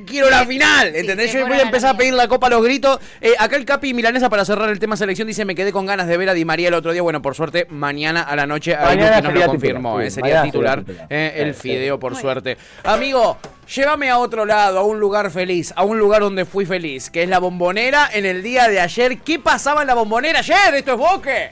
quiero 0.07 0.31
la 0.31 0.47
final, 0.47 0.95
¿entendés? 0.95 1.31
yo 1.31 1.47
voy 1.47 1.59
a 1.59 1.61
empezar 1.61 1.93
a 1.93 1.97
pedir 1.97 2.15
la 2.15 2.27
copa 2.27 2.47
a 2.47 2.49
los 2.49 2.63
gritos. 2.63 2.99
acá 3.37 3.55
el 3.55 3.65
Capi 3.65 3.93
Milanesa, 3.93 4.31
para 4.31 4.45
cerrar 4.45 4.69
el 4.71 4.79
tema 4.79 4.97
selección, 4.97 5.27
dice: 5.27 5.45
Me 5.45 5.53
quedé 5.53 5.71
con 5.71 5.85
ganas 5.85 6.07
de 6.07 6.17
ver 6.17 6.29
a 6.29 6.33
Di 6.33 6.43
María 6.43 6.69
el 6.69 6.73
otro 6.73 6.91
día. 6.91 7.03
Bueno, 7.03 7.21
por 7.21 7.35
suerte, 7.35 7.67
mañana 7.69 8.23
a 8.23 8.35
la 8.35 8.47
noche, 8.47 8.75
mañana 8.75 9.21
nos 9.21 9.33
lo 9.33 9.45
confirmó. 9.45 10.01
sería 10.09 10.41
titular 10.41 10.83
el 11.09 11.53
Fideo, 11.53 11.99
por 11.99 12.15
suerte. 12.15 12.57
Amigo, 12.83 13.37
Llévame 13.67 14.09
a 14.09 14.19
otro 14.19 14.45
lado, 14.45 14.79
a 14.79 14.83
un 14.83 14.99
lugar 14.99 15.31
feliz, 15.31 15.73
a 15.75 15.83
un 15.83 15.97
lugar 15.97 16.21
donde 16.21 16.45
fui 16.45 16.65
feliz, 16.65 17.09
que 17.09 17.23
es 17.23 17.29
la 17.29 17.39
bombonera 17.39 18.09
en 18.13 18.25
el 18.25 18.43
día 18.43 18.67
de 18.67 18.79
ayer. 18.79 19.19
¿Qué 19.19 19.39
pasaba 19.39 19.81
en 19.81 19.87
la 19.87 19.93
bombonera 19.93 20.39
ayer? 20.39 20.75
¿Esto 20.75 20.91
es 20.91 20.97
Boque? 20.97 21.51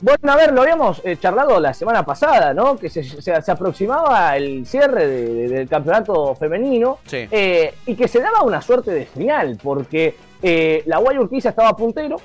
Bueno, 0.00 0.32
a 0.32 0.36
ver, 0.36 0.52
lo 0.52 0.62
habíamos 0.62 1.00
eh, 1.04 1.16
charlado 1.16 1.58
la 1.58 1.72
semana 1.72 2.04
pasada, 2.04 2.52
¿no? 2.52 2.76
Que 2.76 2.90
se, 2.90 3.32
aproximaba 3.50 4.36
el 4.36 4.66
cierre 4.66 5.06
del 5.06 5.68
campeonato 5.68 6.34
femenino 6.34 6.98
eh, 7.10 7.74
y 7.86 7.94
que 7.94 8.06
se 8.06 8.20
daba 8.20 8.42
una 8.42 8.60
suerte 8.60 8.90
de 8.90 9.06
señal, 9.06 9.58
porque 9.62 10.14
eh, 10.42 10.82
la 10.84 10.98
Guay 10.98 11.18
Urquiza 11.18 11.48
estaba 11.48 11.74
puntero 11.74 12.16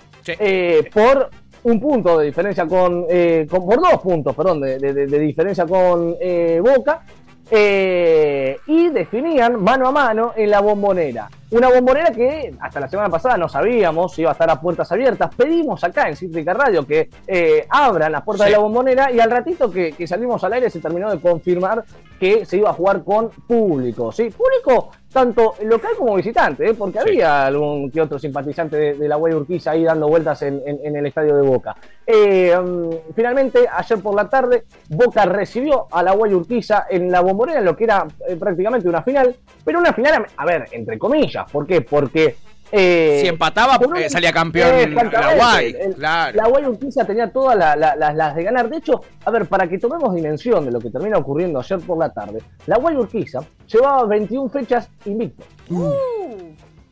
por 0.94 1.30
un 1.64 1.80
punto 1.80 2.18
de 2.18 2.26
diferencia 2.26 2.66
con, 2.66 3.06
por 3.50 3.82
dos 3.82 4.02
puntos, 4.04 4.36
perdón, 4.36 4.62
de 4.62 5.20
diferencia 5.20 5.66
con 5.66 6.18
Boca 6.62 7.04
eh, 7.52 8.60
y 8.66 8.90
definían 8.90 9.62
mano 9.62 9.90
a 9.90 9.92
mano 9.92 10.34
en 10.36 10.50
la 10.50 10.62
bombonera. 10.62 11.30
Una 11.52 11.68
bombonera 11.68 12.12
que 12.12 12.54
hasta 12.62 12.80
la 12.80 12.88
semana 12.88 13.10
pasada 13.10 13.36
no 13.36 13.50
sabíamos 13.50 14.14
si 14.14 14.22
iba 14.22 14.32
a 14.32 14.34
estar 14.34 14.50
a 14.50 14.62
puertas 14.62 14.90
abiertas. 14.90 15.36
Pedimos 15.36 15.84
acá 15.84 16.08
en 16.08 16.16
Cítrica 16.16 16.54
Radio 16.54 16.88
que 16.88 17.10
eh, 17.28 17.68
abran 17.70 18.14
las 18.14 18.24
puertas 18.24 18.48
de 18.48 18.54
la 18.54 18.60
bombonera 18.60 19.12
y 19.12 19.20
al 19.20 19.30
ratito 19.30 19.70
que, 19.70 20.08
salimos 20.08 20.42
al 20.46 20.54
aire 20.54 20.70
se 20.70 20.80
terminó 20.80 21.12
de 21.12 21.20
confirmar 21.20 21.84
que 22.18 22.46
se 22.46 22.56
iba 22.56 22.70
a 22.70 22.74
jugar 22.74 23.04
con 23.04 23.30
público. 23.30 24.14
¿sí? 24.14 24.30
Público 24.30 24.92
tanto 25.12 25.56
local 25.64 25.92
como 25.98 26.16
visitante, 26.16 26.70
¿eh? 26.70 26.74
porque 26.74 27.00
había 27.00 27.48
algún 27.48 27.92
que 27.92 28.00
otro 28.02 28.18
simpatizante 28.18 28.94
de, 28.94 29.08
la 29.10 29.18
Guay 29.18 29.34
Urquiza 29.34 29.72
ahí 29.72 29.84
dando 29.84 30.08
vueltas 30.08 30.42
en, 30.44 30.62
el 30.66 31.06
estadio 31.06 31.36
de 31.36 31.42
Boca. 31.42 31.76
Eh, 32.08 32.56
mm, 32.58 33.14
finalmente, 33.14 33.68
ayer 33.70 34.00
por 34.00 34.16
la 34.16 34.30
tarde, 34.30 34.64
Boca 34.90 35.26
recibió 35.26 35.88
a 35.92 36.02
la 36.02 36.14
Guay 36.14 36.34
Urquiza 36.34 36.86
en 36.90 37.12
la 37.12 37.20
bombonera, 37.20 37.60
en 37.60 37.66
lo 37.66 37.76
que 37.76 37.84
era 37.84 38.08
prácticamente 38.40 38.88
una 38.88 39.04
final, 39.04 39.36
pero 39.66 39.80
una 39.80 39.92
final, 39.92 40.26
a 40.38 40.46
ver, 40.46 40.68
entre 40.72 40.98
comillas, 40.98 41.41
¿Por 41.46 41.68
qué? 41.68 41.82
Porque 41.82 42.36
eh, 42.72 43.20
si 43.22 43.28
empataba, 43.28 43.78
eh, 43.98 44.10
salía 44.10 44.32
campeón 44.32 44.96
la 44.96 45.36
Guay. 45.36 45.76
La 45.98 46.48
Guay 46.48 46.66
Urquiza 46.66 47.06
tenía 47.06 47.32
todas 47.32 47.58
las 47.58 48.36
de 48.36 48.44
ganar. 48.44 48.70
De 48.70 48.78
hecho, 48.78 49.02
a 49.26 49.32
ver, 49.32 49.46
para 49.48 49.68
que 49.68 49.78
tomemos 49.78 50.16
dimensión 50.16 50.66
de 50.66 50.72
lo 50.72 50.80
que 50.80 50.90
termina 50.90 51.18
ocurriendo 51.18 51.60
ayer 51.60 51.80
por 51.80 51.98
la 51.98 52.10
tarde, 52.10 52.42
la 52.68 52.78
Guay 52.78 52.96
Urquiza 52.96 53.42
llevaba 53.68 54.06
21 54.06 54.50
fechas 54.50 54.90
invicto. 55.06 55.44
Uh. 55.70 55.92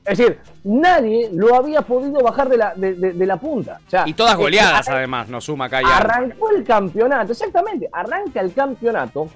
Es 0.06 0.18
decir, 0.18 0.40
nadie 0.64 1.30
lo 1.32 1.54
había 1.56 1.82
podido 1.82 2.22
bajar 2.22 2.50
de 2.50 2.58
la, 2.58 2.74
de, 2.76 3.26
la 3.28 3.38
punta. 3.38 3.80
y 4.06 4.14
todas 4.14 4.34
eh, 4.34 4.38
goleadas, 4.38 4.90
además, 4.90 5.30
nos 5.30 5.44
suma 5.44 5.66
acá 5.66 5.82
Arrancó 5.86 6.50
el 6.50 6.64
campeonato, 6.64 7.32
exactamente. 7.32 7.88
Arranca 7.94 8.42
el 8.42 8.52
campeonato 8.52 9.30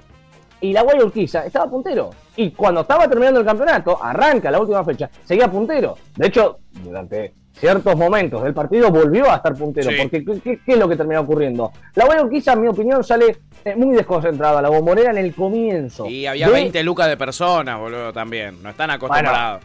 y 0.63 0.72
la 0.72 0.82
Guay 0.82 1.00
Urquiza 1.01 1.46
estaba 1.46 1.70
puntero. 1.70 2.10
Y 2.38 2.51
cuando 2.51 2.82
estaba 2.82 3.05
terminando 3.08 3.41
el 3.41 3.46
campeonato, 3.46 4.01
arranca 4.01 4.50
la 4.50 4.62
última 4.62 4.82
fecha, 4.86 5.10
seguía 5.25 5.50
puntero. 5.50 5.98
De 6.15 6.27
hecho, 6.27 6.60
durante 6.82 7.34
ciertos 7.51 7.96
momentos 7.98 8.41
del 8.41 8.53
partido 8.53 8.89
volvió 8.89 9.29
a 9.29 9.36
estar 9.36 9.53
puntero. 9.55 9.89
Porque 10.01 10.24
¿qué, 10.41 10.60
es 10.65 10.77
lo 10.77 10.88
que 10.88 10.96
terminó 10.96 11.20
ocurriendo? 11.20 11.70
La 11.96 12.05
Guay 12.05 12.22
Urquiza, 12.22 12.53
en 12.53 12.62
mi 12.62 12.67
opinión, 12.70 13.03
sale 13.03 13.39
eh, 13.65 13.75
muy 13.75 13.93
desconcentrada. 13.93 14.62
La 14.62 14.70
bombonera 14.70 15.12
en 15.12 15.17
el 15.17 15.36
comienzo. 15.36 16.05
Y 16.08 16.25
había 16.25 16.48
20 16.48 16.82
lucas 16.84 17.10
de 17.10 17.17
personas, 17.17 17.77
boludo, 17.77 18.13
también. 18.13 18.63
No 18.63 18.70
están 18.70 18.89
acostumbrados. 18.89 19.62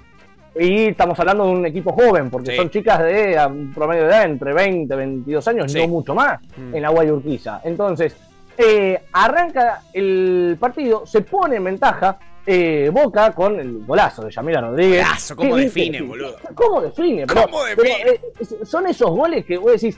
y 0.58 0.86
estamos 0.86 1.16
hablando 1.20 1.44
de 1.44 1.50
un 1.52 1.64
equipo 1.64 1.92
joven, 1.92 2.28
porque 2.28 2.56
son 2.56 2.70
chicas 2.70 2.98
de 3.04 3.40
un 3.48 3.72
promedio 3.72 4.02
de 4.02 4.08
edad 4.08 4.24
entre 4.24 4.52
20 4.52 4.92
y 4.92 4.96
22 4.96 5.46
años, 5.46 5.72
no 5.72 5.86
mucho 5.86 6.12
más, 6.12 6.40
mm. 6.56 6.74
en 6.74 6.82
la 6.82 6.88
Guay 6.88 7.08
Urquiza. 7.08 7.60
Entonces, 7.62 8.16
eh, 8.60 9.04
arranca 9.12 9.82
el 9.92 10.56
partido, 10.58 11.06
se 11.06 11.20
pone 11.20 11.56
en 11.56 11.64
ventaja 11.64 12.18
eh, 12.44 12.90
Boca 12.92 13.30
con 13.32 13.60
el 13.60 13.84
golazo 13.86 14.24
de 14.24 14.32
Yamila 14.32 14.60
Rodríguez. 14.60 15.04
Golazo, 15.04 15.36
¿cómo 15.36 15.56
define, 15.56 16.02
boludo? 16.02 16.36
¿Cómo 16.56 16.80
define? 16.80 17.24
¿Cómo 17.26 17.62
define? 17.62 18.10
Eh, 18.10 18.20
son 18.64 18.88
esos 18.88 19.10
goles 19.10 19.44
que 19.44 19.58
vos 19.58 19.80
decís, 19.80 19.96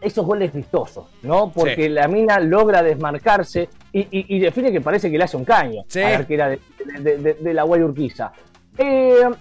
esos 0.00 0.24
goles 0.24 0.52
vistosos, 0.52 1.06
¿no? 1.22 1.50
Porque 1.52 1.88
la 1.88 2.06
mina 2.06 2.38
logra 2.38 2.80
desmarcarse 2.80 3.68
y, 3.92 4.38
define 4.38 4.70
que 4.70 4.80
parece 4.80 5.10
que 5.10 5.18
le 5.18 5.24
hace 5.24 5.36
un 5.36 5.44
caño 5.44 5.82
a 5.92 5.98
la 5.98 6.16
arquera 6.16 6.48
de, 6.48 7.54
la 7.54 7.64
Guay 7.64 7.82
Urquiza. 7.82 8.30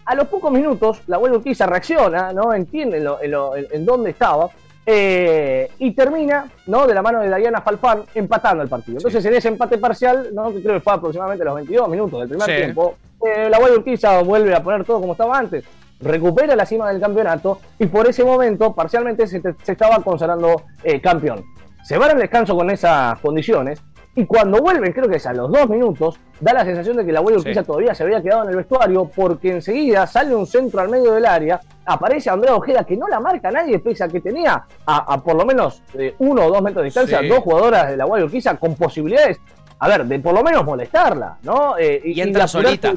a 0.06 0.16
los 0.16 0.28
pocos 0.28 0.52
minutos, 0.52 1.02
la 1.06 1.18
Guay 1.18 1.34
Urquiza 1.34 1.68
reacciona, 1.68 2.34
¿no? 2.34 2.52
Entiende 2.52 2.98
en 3.22 3.86
dónde 3.86 4.10
estaba 4.10 4.50
eh, 4.92 5.70
y 5.78 5.92
termina, 5.92 6.50
¿no? 6.66 6.88
De 6.88 6.96
la 6.96 7.04
mano 7.04 7.20
de 7.22 7.36
Diana 7.36 7.62
Falfán 7.62 8.06
empatando 8.16 8.64
el 8.64 8.70
partido. 8.70 8.98
Entonces, 8.98 9.24
en 9.24 9.36
ese 9.36 9.48
empate 9.50 9.78
parcial, 9.78 10.30
¿no? 10.34 10.52
Que 10.52 10.64
creo 10.64 10.74
que 10.74 10.80
fue 10.80 10.94
aproximadamente 10.94 11.46
los 11.46 11.54
22 11.54 11.90
minutos 11.90 12.20
del 12.22 12.30
primer 12.30 12.48
tiempo, 12.48 12.96
eh, 13.24 13.48
la 13.52 13.60
Guay 13.60 13.74
Urquiza 13.74 14.24
vuelve 14.24 14.56
a 14.56 14.64
poner 14.64 14.84
todo 14.86 15.00
como 15.00 15.12
estaba 15.12 15.38
antes, 15.38 15.64
recupera 16.00 16.56
la 16.56 16.66
cima 16.66 16.90
del 16.90 17.00
campeonato 17.00 17.60
y 17.78 17.86
por 17.86 18.08
ese 18.08 18.24
momento, 18.24 18.74
parcialmente, 18.74 19.28
se, 19.28 19.44
estaba 19.68 20.00
consagrando 20.02 20.64
eh, 20.84 21.00
campeón. 21.00 21.44
Se 21.84 22.00
va 22.00 22.08
al 22.08 22.18
descanso 22.18 22.56
con 22.56 22.72
esas 22.72 23.20
condiciones 23.20 23.84
y 24.20 24.26
cuando 24.26 24.62
vuelven, 24.62 24.92
creo 24.92 25.08
que 25.08 25.16
es 25.16 25.26
a 25.26 25.32
los 25.32 25.50
dos 25.50 25.70
minutos, 25.70 26.20
da 26.42 26.52
la 26.52 26.66
sensación 26.66 26.98
de 26.98 27.06
que 27.06 27.12
la 27.14 27.22
Guay 27.22 27.38
Urquiza 27.38 27.64
todavía 27.64 27.96
se 27.96 28.04
había 28.04 28.22
quedado 28.22 28.44
en 28.44 28.50
el 28.50 28.58
vestuario 28.58 29.10
porque 29.16 29.50
enseguida 29.50 30.06
sale 30.08 30.36
un 30.36 30.46
centro 30.46 30.82
al 30.82 30.90
medio 30.90 31.14
del 31.14 31.26
área, 31.26 31.62
aparece 31.86 32.30
Andrea 32.30 32.54
Ojeda 32.54 32.84
que 32.84 32.98
no 32.98 33.08
la 33.08 33.22
marca 33.22 33.50
nadie, 33.50 33.80
pese 33.80 34.04
a 34.04 34.10
que 34.10 34.20
tenía 34.20 34.62
a, 34.86 35.22
por 35.22 35.36
lo 35.36 35.46
menos 35.46 35.82
eh, 35.94 36.16
uno 36.20 36.48
o 36.48 36.50
dos 36.50 36.62
metros 36.62 36.82
de 36.82 36.86
distancia 36.88 37.22
dos 37.22 37.40
jugadoras 37.40 37.92
de 37.92 37.96
la 37.96 38.04
Guay 38.04 38.24
Urquiza 38.24 38.58
con 38.58 38.76
posibilidades, 38.76 39.40
a 39.80 39.88
ver, 39.88 40.04
de 40.04 40.20
por 40.20 40.34
lo 40.34 40.44
menos 40.44 40.66
molestarla, 40.66 41.38
¿no? 41.44 41.78
Eh, 41.78 42.02
y, 42.04 42.20
entra 42.20 42.46
solita. 42.46 42.94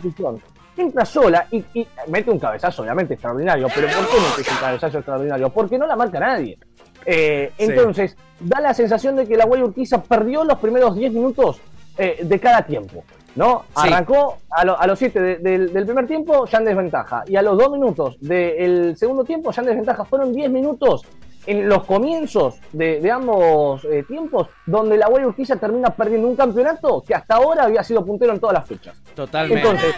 Entra 0.76 1.04
sola 1.04 1.46
y, 1.52 1.86
mete 2.08 2.32
un 2.32 2.40
cabezazo, 2.40 2.82
obviamente 2.82 3.14
extraordinario, 3.14 3.68
pero 3.72 3.86
¿por 3.86 4.08
qué 4.08 4.16
mete 4.38 4.50
un 4.50 4.56
cabezazo 4.56 4.98
extraordinario? 4.98 5.50
Porque 5.50 5.78
no 5.78 5.86
la 5.86 5.94
marca 5.94 6.18
nadie. 6.18 6.58
Eh, 7.06 7.52
entonces, 7.58 8.16
da 8.40 8.60
la 8.60 8.74
sensación 8.74 9.16
de 9.16 9.26
que 9.26 9.36
la 9.36 9.44
Guay 9.44 9.62
Urquiza 9.62 10.02
perdió 10.02 10.44
los 10.44 10.58
primeros 10.58 10.96
10 10.96 11.12
minutos 11.12 11.60
eh, 11.98 12.20
de 12.22 12.40
cada 12.40 12.62
tiempo. 12.62 13.04
¿no? 13.34 13.64
Arrancó 13.74 14.38
a, 14.50 14.86
los 14.86 14.98
7 14.98 15.38
del 15.38 15.86
primer 15.86 16.06
tiempo 16.06 16.46
ya 16.46 16.58
en 16.58 16.64
desventaja. 16.64 17.24
Y 17.26 17.36
a 17.36 17.42
los 17.42 17.56
2 17.56 17.72
minutos 17.72 18.16
del 18.20 18.96
segundo 18.96 19.24
tiempo 19.24 19.50
ya 19.52 19.62
en 19.62 19.68
desventaja. 19.68 20.04
Fueron 20.04 20.32
10 20.32 20.50
minutos 20.50 21.02
en 21.46 21.68
los 21.68 21.84
comienzos 21.84 22.60
de, 22.72 23.10
ambos 23.10 23.84
eh, 23.84 24.04
tiempos 24.06 24.48
donde 24.66 24.96
la 24.96 25.08
Guay 25.08 25.24
Urquiza 25.24 25.56
termina 25.56 25.90
perdiendo 25.90 26.28
un 26.28 26.36
campeonato 26.36 27.02
que 27.06 27.14
hasta 27.14 27.36
ahora 27.36 27.64
había 27.64 27.82
sido 27.82 28.04
puntero 28.04 28.32
en 28.32 28.40
todas 28.40 28.54
las 28.54 28.66
fechas. 28.66 28.96
Totalmente. 29.14 29.60
Entonces, 29.60 29.94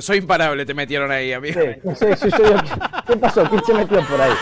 soy 0.00 0.18
imparable, 0.18 0.64
te 0.64 0.74
metieron 0.74 1.10
ahí, 1.10 1.32
amigo. 1.32 1.60
Sí, 1.94 2.06
sí, 2.16 2.30
sí, 2.30 2.42
¿Qué 3.06 3.16
pasó? 3.16 3.44
¿Quién 3.44 3.64
se 3.64 3.74
metió 3.74 4.00
por 4.06 4.20
ahí? 4.20 4.32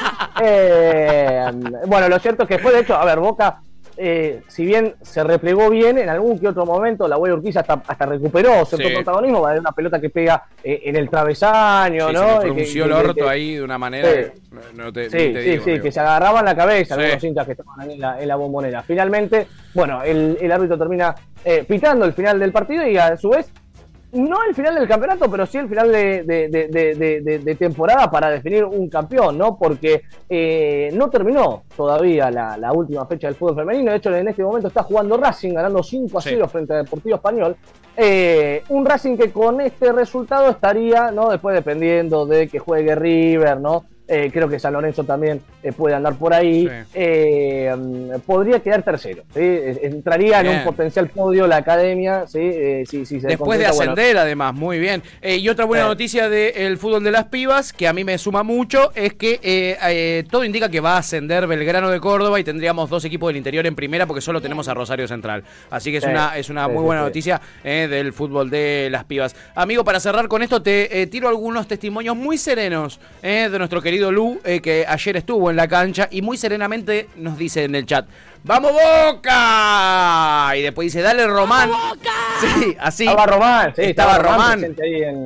Eh, 0.42 1.50
bueno, 1.86 2.08
lo 2.08 2.18
cierto 2.18 2.44
es 2.44 2.48
que 2.48 2.58
fue, 2.58 2.72
de 2.72 2.80
hecho, 2.80 2.94
a 2.94 3.04
ver, 3.04 3.18
Boca 3.18 3.60
eh, 4.02 4.40
si 4.48 4.64
bien 4.64 4.94
se 5.02 5.22
replegó 5.22 5.68
bien, 5.68 5.98
en 5.98 6.08
algún 6.08 6.38
que 6.38 6.48
otro 6.48 6.64
momento 6.64 7.06
la 7.06 7.16
Guay 7.16 7.32
Urquiza 7.32 7.60
hasta, 7.60 7.82
hasta 7.86 8.06
recuperó 8.06 8.64
cierto 8.64 8.88
protagonismo, 8.94 9.42
va 9.42 9.52
a 9.52 9.60
una 9.60 9.72
pelota 9.72 10.00
que 10.00 10.08
pega 10.08 10.42
eh, 10.64 10.80
en 10.84 10.96
el 10.96 11.10
travesaño, 11.10 12.10
¿no? 12.10 12.40
Se 12.40 12.54
que, 12.54 12.82
el 12.82 12.92
orto 12.92 13.28
ahí 13.28 13.56
de 13.56 13.62
una 13.62 13.76
manera. 13.76 14.08
Sí, 14.08 14.56
no 14.74 14.90
te, 14.90 15.10
sí, 15.10 15.34
sí, 15.34 15.60
sí, 15.62 15.80
que 15.80 15.92
se 15.92 16.00
agarraban 16.00 16.46
la 16.46 16.56
cabeza 16.56 16.94
algunos 16.94 17.22
hinchas 17.22 17.44
que 17.44 17.52
estaban 17.52 17.78
ahí 17.78 17.92
en 17.92 18.28
la, 18.28 18.36
bombonera. 18.36 18.82
Finalmente, 18.82 19.46
bueno, 19.74 20.02
el, 20.02 20.38
el 20.40 20.50
árbitro 20.50 20.78
termina 20.78 21.14
eh, 21.44 21.66
pitando 21.68 22.06
el 22.06 22.14
final 22.14 22.40
del 22.40 22.52
partido 22.52 22.86
y 22.86 22.96
a 22.96 23.18
su 23.18 23.28
vez 23.28 23.52
no 24.12 24.42
el 24.48 24.54
final 24.54 24.74
del 24.74 24.88
campeonato, 24.88 25.30
pero 25.30 25.46
sí 25.46 25.58
el 25.58 25.68
final 25.68 25.92
de, 25.92 27.56
temporada 27.58 28.10
para 28.10 28.30
definir 28.30 28.64
un 28.64 28.88
campeón, 28.88 29.38
¿no? 29.38 29.56
Porque 29.56 30.02
eh, 30.28 30.90
no 30.94 31.08
terminó 31.08 31.64
todavía 31.76 32.30
la, 32.30 32.72
última 32.72 33.06
fecha 33.06 33.28
del 33.28 33.36
fútbol 33.36 33.56
femenino. 33.56 33.90
De 33.90 33.98
hecho, 33.98 34.14
en 34.14 34.28
este 34.28 34.42
momento 34.42 34.68
está 34.68 34.82
jugando 34.82 35.16
Racing, 35.16 35.54
ganando 35.54 35.82
5 35.82 36.18
a 36.18 36.20
0 36.20 36.48
frente 36.48 36.72
a 36.72 36.76
Deportivo 36.78 37.16
Español. 37.16 37.56
Eh, 37.96 38.62
un 38.68 38.86
Racing 38.86 39.16
que 39.16 39.30
con 39.30 39.60
este 39.60 39.92
resultado 39.92 40.50
estaría, 40.50 41.10
¿no? 41.10 41.30
Después 41.30 41.54
dependiendo 41.54 42.26
de 42.26 42.48
que 42.48 42.58
juegue 42.58 42.94
River, 42.94 43.60
¿no? 43.60 43.84
Eh, 44.12 44.28
creo 44.32 44.48
que 44.48 44.58
San 44.58 44.72
Lorenzo 44.72 45.04
también 45.04 45.40
eh, 45.62 45.70
puede 45.70 45.94
andar 45.94 46.16
por 46.16 46.34
ahí. 46.34 46.68
Eh, 46.92 47.72
mm, 47.78 48.18
podría 48.26 48.58
quedar 48.58 48.82
tercero. 48.82 49.22
Entraría 49.36 50.40
en 50.40 50.48
un 50.48 50.64
potencial 50.64 51.06
podio 51.06 51.46
la 51.46 51.58
academia. 51.58 52.26
¿sí? 52.26 52.40
Después 52.40 53.60
de 53.60 53.66
ascender, 53.66 54.18
además, 54.18 54.52
muy 54.52 54.80
bien. 54.80 55.00
y 55.22 55.48
otra 55.48 55.64
buena 55.64 55.86
noticia 55.86 56.28
del 56.28 56.76
fútbol 56.76 57.04
de 57.04 57.12
las 57.12 57.26
pibas, 57.26 57.72
que 57.72 57.86
a 57.86 57.92
mí 57.92 58.02
me 58.02 58.18
suma 58.18 58.42
mucho, 58.42 58.90
es 58.96 59.14
que 59.14 60.26
todo 60.28 60.44
indica 60.44 60.68
que 60.68 60.80
va 60.80 60.96
a 60.96 60.98
ascender 60.98 61.46
Belgrano 61.46 61.88
de 61.88 62.00
Córdoba 62.00 62.40
y 62.40 62.44
tendríamos 62.44 62.90
dos 62.90 63.04
equipos 63.04 63.28
del 63.28 63.36
interior 63.36 63.64
en 63.66 63.76
primera 63.76 64.06
porque 64.06 64.20
solo 64.20 64.40
tenemos 64.40 64.66
a 64.66 64.74
Rosario 64.74 65.06
Central. 65.06 65.44
Así 65.70 65.92
que 65.92 65.98
es 65.98 66.04
una, 66.04 66.36
es 66.36 66.50
una 66.50 66.66
muy 66.66 66.82
buena 66.82 67.02
noticia 67.02 67.40
del 67.62 68.12
fútbol 68.12 68.50
de 68.50 68.88
las 68.90 69.04
pibas. 69.04 69.36
Amigo, 69.54 69.84
para 69.84 70.00
cerrar 70.00 70.26
con 70.26 70.42
esto, 70.42 70.60
te 70.60 71.06
tiro 71.06 71.28
algunos 71.28 71.68
testimonios 71.68 72.16
muy 72.16 72.38
serenos 72.38 72.98
de 73.22 73.56
nuestro 73.56 73.80
querido 73.80 73.99
Lu, 74.08 74.40
eh, 74.44 74.60
que 74.60 74.84
ayer 74.86 75.16
estuvo 75.16 75.50
en 75.50 75.56
la 75.56 75.66
cancha 75.66 76.08
y 76.10 76.22
muy 76.22 76.36
serenamente 76.36 77.08
nos 77.16 77.36
dice 77.36 77.64
en 77.64 77.74
el 77.74 77.86
chat, 77.86 78.06
¡Vamos 78.42 78.72
Boca! 78.72 80.52
Y 80.56 80.62
después 80.62 80.86
dice, 80.86 81.02
dale 81.02 81.26
Román. 81.26 81.68
Boca! 81.68 82.10
Sí, 82.40 82.74
así. 82.80 83.04
Estaba 83.04 83.26
Román, 83.26 83.74
sí, 83.76 83.82
estaba, 83.82 84.18
Román. 84.18 84.74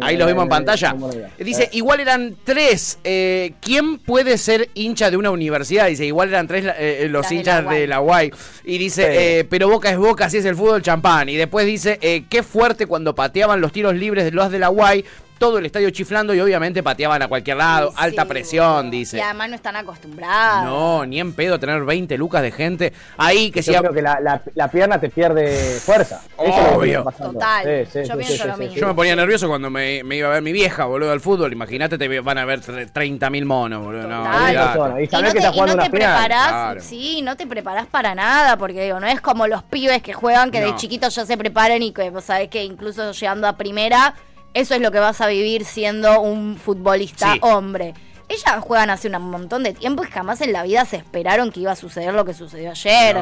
Ahí, 0.02 0.16
lo 0.16 0.26
vimos 0.26 0.42
en, 0.42 0.48
pantalla. 0.48 0.96
dice, 1.38 1.68
igual 1.70 2.00
eran 2.00 2.34
tres. 2.42 2.98
Eh, 3.04 3.52
¿Quién 3.60 3.98
puede 3.98 4.36
ser 4.36 4.68
hincha 4.74 5.12
de 5.12 5.16
una 5.16 5.30
universidad? 5.30 5.86
Dice, 5.86 6.04
igual 6.04 6.30
eran 6.30 6.48
tres 6.48 6.64
eh, 6.76 7.06
los 7.08 7.30
hinchas 7.30 7.70
de 7.70 7.86
la 7.86 8.00
UAI. 8.00 8.32
Y 8.64 8.78
dice, 8.78 9.46
pero 9.48 9.68
Boca 9.68 9.90
es 9.90 9.96
Boca, 9.96 10.24
así 10.24 10.38
es 10.38 10.44
el 10.44 10.56
fútbol 10.56 10.82
champán. 10.82 11.28
Y 11.28 11.36
después 11.36 11.66
dice, 11.66 12.24
qué 12.28 12.42
fuerte 12.42 12.86
cuando 12.86 13.14
pateaban 13.14 13.60
los 13.60 13.70
tiros 13.70 13.94
libres 13.94 14.24
de 14.24 14.32
los 14.32 14.50
de 14.50 14.58
la 14.58 14.70
UAI 14.70 15.04
todo 15.38 15.58
el 15.58 15.66
estadio 15.66 15.90
chiflando 15.90 16.34
y 16.34 16.40
obviamente 16.40 16.82
pateaban 16.82 17.20
a 17.22 17.28
cualquier 17.28 17.56
lado, 17.56 17.92
alta 17.96 18.24
presión, 18.24 18.90
dice. 18.90 19.18
Y 19.18 19.20
además 19.20 19.50
no 19.50 19.56
están 19.56 19.76
acostumbrados. 19.76 20.64
No, 20.64 21.06
ni 21.06 21.20
en 21.20 21.32
pedo 21.32 21.58
tener 21.58 21.84
20 21.84 22.16
lucas 22.18 22.42
de 22.42 22.52
gente 22.52 22.92
ahí 23.16 23.50
que 23.50 23.62
Yo 23.62 23.80
creo 23.80 23.92
que 23.92 24.02
la, 24.02 24.68
pierna 24.70 24.98
te 24.98 25.10
pierde 25.10 25.78
fuerza. 25.80 26.22
Obvio. 26.36 27.04
Total. 27.16 27.86
yo 27.86 28.16
pienso 28.16 28.46
lo 28.46 28.56
mismo. 28.56 28.74
Yo 28.74 28.86
me 28.86 28.94
ponía 28.94 29.16
nervioso 29.16 29.48
cuando 29.48 29.70
me, 29.70 29.98
iba 29.98 30.28
a 30.28 30.32
ver 30.32 30.42
mi 30.42 30.52
vieja, 30.52 30.84
boludo, 30.84 31.12
al 31.12 31.20
fútbol. 31.20 31.52
Imagínate, 31.52 31.98
te 31.98 32.20
van 32.20 32.38
a 32.38 32.44
ver 32.44 32.60
30.000 32.60 33.44
monos, 33.44 33.84
boludo. 33.84 34.06
No, 34.08 35.00
y 35.00 35.06
sabés 35.06 35.34
que 35.34 35.40
te, 35.40 35.48
jugando 35.48 35.74
una 35.74 35.90
preparás, 35.90 36.84
Sí, 36.84 37.22
no 37.22 37.36
te 37.36 37.46
preparás 37.46 37.86
para 37.86 38.14
nada, 38.14 38.56
porque 38.56 38.84
digo, 38.84 39.00
no 39.00 39.06
es 39.06 39.20
como 39.20 39.46
los 39.46 39.62
pibes 39.62 40.02
que 40.02 40.12
juegan 40.12 40.50
que 40.50 40.60
de 40.60 40.74
chiquitos 40.76 41.14
ya 41.14 41.26
se 41.26 41.36
preparan 41.36 41.82
y 41.82 41.92
que 41.92 42.10
vos 42.10 42.24
sabés 42.24 42.48
que 42.48 42.64
incluso 42.64 43.12
llegando 43.12 43.46
a 43.46 43.56
primera 43.56 44.14
eso 44.54 44.74
es 44.74 44.80
lo 44.80 44.90
que 44.90 45.00
vas 45.00 45.20
a 45.20 45.26
vivir 45.26 45.64
siendo 45.64 46.20
un 46.20 46.56
futbolista 46.56 47.34
hombre. 47.40 47.94
Ellas 48.26 48.60
juegan 48.60 48.88
hace 48.88 49.08
un 49.08 49.30
montón 49.30 49.64
de 49.64 49.74
tiempo 49.74 50.02
y 50.02 50.06
jamás 50.06 50.40
en 50.40 50.52
la 50.52 50.62
vida 50.62 50.86
se 50.86 50.96
esperaron 50.96 51.52
que 51.52 51.60
iba 51.60 51.72
a 51.72 51.76
suceder 51.76 52.14
lo 52.14 52.24
que 52.24 52.32
sucedió 52.32 52.70
ayer. 52.70 53.16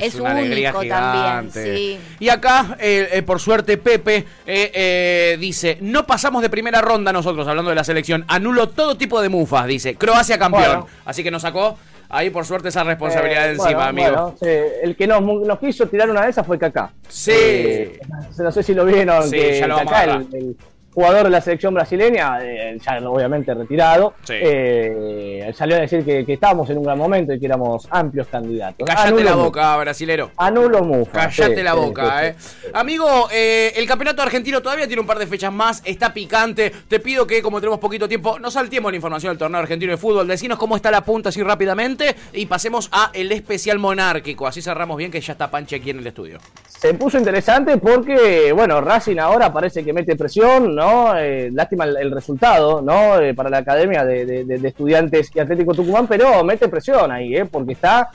es, 0.00 0.16
único 0.16 0.84
también. 0.84 2.00
Y 2.18 2.28
acá, 2.28 2.76
eh, 2.80 3.08
eh, 3.12 3.22
por 3.22 3.38
suerte, 3.38 3.76
Pepe 3.76 4.26
eh, 4.46 5.36
dice: 5.38 5.78
No 5.80 6.06
pasamos 6.06 6.42
de 6.42 6.50
primera 6.50 6.80
ronda 6.80 7.12
nosotros, 7.12 7.46
hablando 7.46 7.68
de 7.70 7.76
la 7.76 7.84
selección. 7.84 8.24
Anulo 8.26 8.68
todo 8.70 8.96
tipo 8.96 9.22
de 9.22 9.28
mufas, 9.28 9.66
dice. 9.66 9.94
Croacia 9.94 10.38
campeón. 10.38 10.86
Así 11.04 11.22
que 11.22 11.30
nos 11.30 11.42
sacó 11.42 11.78
ahí 12.08 12.30
por 12.30 12.44
suerte 12.44 12.68
esa 12.68 12.82
responsabilidad 12.84 13.44
de 13.44 13.52
encima, 13.52 13.88
amigo. 13.88 14.34
El 14.40 14.96
que 14.96 15.06
nos, 15.06 15.22
nos, 15.22 15.58
quiso 15.58 15.86
tirar 15.86 16.10
una 16.10 16.24
de 16.24 16.30
esas 16.30 16.46
fue 16.46 16.58
Kaká. 16.58 16.90
Sí. 17.08 17.92
no 18.38 18.50
sé 18.50 18.62
si 18.62 18.74
lo 18.74 18.84
vieron. 18.84 19.22
Sí, 19.24 19.36
que, 19.36 19.60
ya 19.60 19.66
lo 19.66 19.78
el, 19.78 20.56
jugador 20.98 21.24
de 21.24 21.30
la 21.30 21.40
selección 21.40 21.74
brasileña, 21.74 22.40
eh, 22.42 22.76
ya 22.84 22.98
obviamente 23.08 23.54
retirado, 23.54 24.14
eh, 24.28 25.48
salió 25.54 25.76
a 25.76 25.78
decir 25.78 26.04
que, 26.04 26.24
estábamos 26.26 26.68
en 26.70 26.78
un 26.78 26.82
gran 26.82 26.98
momento 26.98 27.32
y 27.32 27.38
que 27.38 27.46
éramos 27.46 27.86
amplios 27.88 28.26
candidatos. 28.26 28.84
Cállate 28.84 29.22
la 29.22 29.36
boca, 29.36 29.76
brasilero. 29.76 30.32
Anulo 30.36 30.82
Mufa. 30.82 31.12
Cállate 31.12 31.62
la 31.62 31.74
boca, 31.74 32.26
eh. 32.26 32.34
Amigo, 32.74 33.28
eh, 33.30 33.74
el 33.76 33.86
campeonato 33.86 34.22
argentino 34.22 34.60
todavía 34.60 34.88
tiene 34.88 35.00
un 35.00 35.06
par 35.06 35.20
de 35.20 35.28
fechas 35.28 35.52
más, 35.52 35.82
está 35.84 36.12
picante. 36.12 36.72
Te 36.88 36.98
pido 36.98 37.28
que, 37.28 37.40
como 37.42 37.60
tenemos 37.60 37.78
poquito 37.78 38.08
tiempo, 38.08 38.40
no 38.40 38.50
saltemos 38.50 38.90
la 38.90 38.96
información 38.96 39.30
del 39.30 39.38
torneo 39.38 39.60
argentino 39.60 39.92
de 39.92 39.98
fútbol. 39.98 40.26
Decinos 40.26 40.58
cómo 40.58 40.74
está 40.74 40.90
la 40.90 41.02
punta 41.02 41.28
así 41.28 41.40
rápidamente 41.44 42.16
y 42.32 42.46
pasemos 42.46 42.88
a 42.90 43.12
el 43.14 43.30
especial 43.30 43.78
monárquico. 43.78 44.48
Así 44.48 44.62
cerramos 44.62 44.96
bien 44.96 45.12
que 45.12 45.20
ya 45.20 45.34
está 45.34 45.48
Panche 45.48 45.76
aquí 45.76 45.90
en 45.90 46.00
el 46.00 46.06
estudio. 46.08 46.40
Se 46.66 46.94
puso 46.94 47.18
interesante 47.18 47.76
porque, 47.78 48.52
bueno, 48.52 48.80
Racing 48.80 49.18
ahora 49.18 49.52
parece 49.52 49.84
que 49.84 49.92
mete 49.92 50.16
presión, 50.16 50.74
¿no? 50.74 50.87
Eh, 51.18 51.50
lástima 51.52 51.84
el, 51.84 52.10
resultado, 52.10 52.82
¿no? 52.82 53.18
Eh, 53.20 53.34
para 53.34 53.50
la 53.50 53.58
Academia 53.58 54.04
de, 54.04 54.60
Estudiantes 54.64 55.30
y 55.34 55.40
Atlético 55.40 55.74
Tucumán, 55.74 56.06
pero 56.06 56.42
mete 56.44 56.68
presión 56.68 57.10
ahí, 57.10 57.36
¿eh? 57.36 57.44
Porque 57.44 57.72
está 57.72 58.10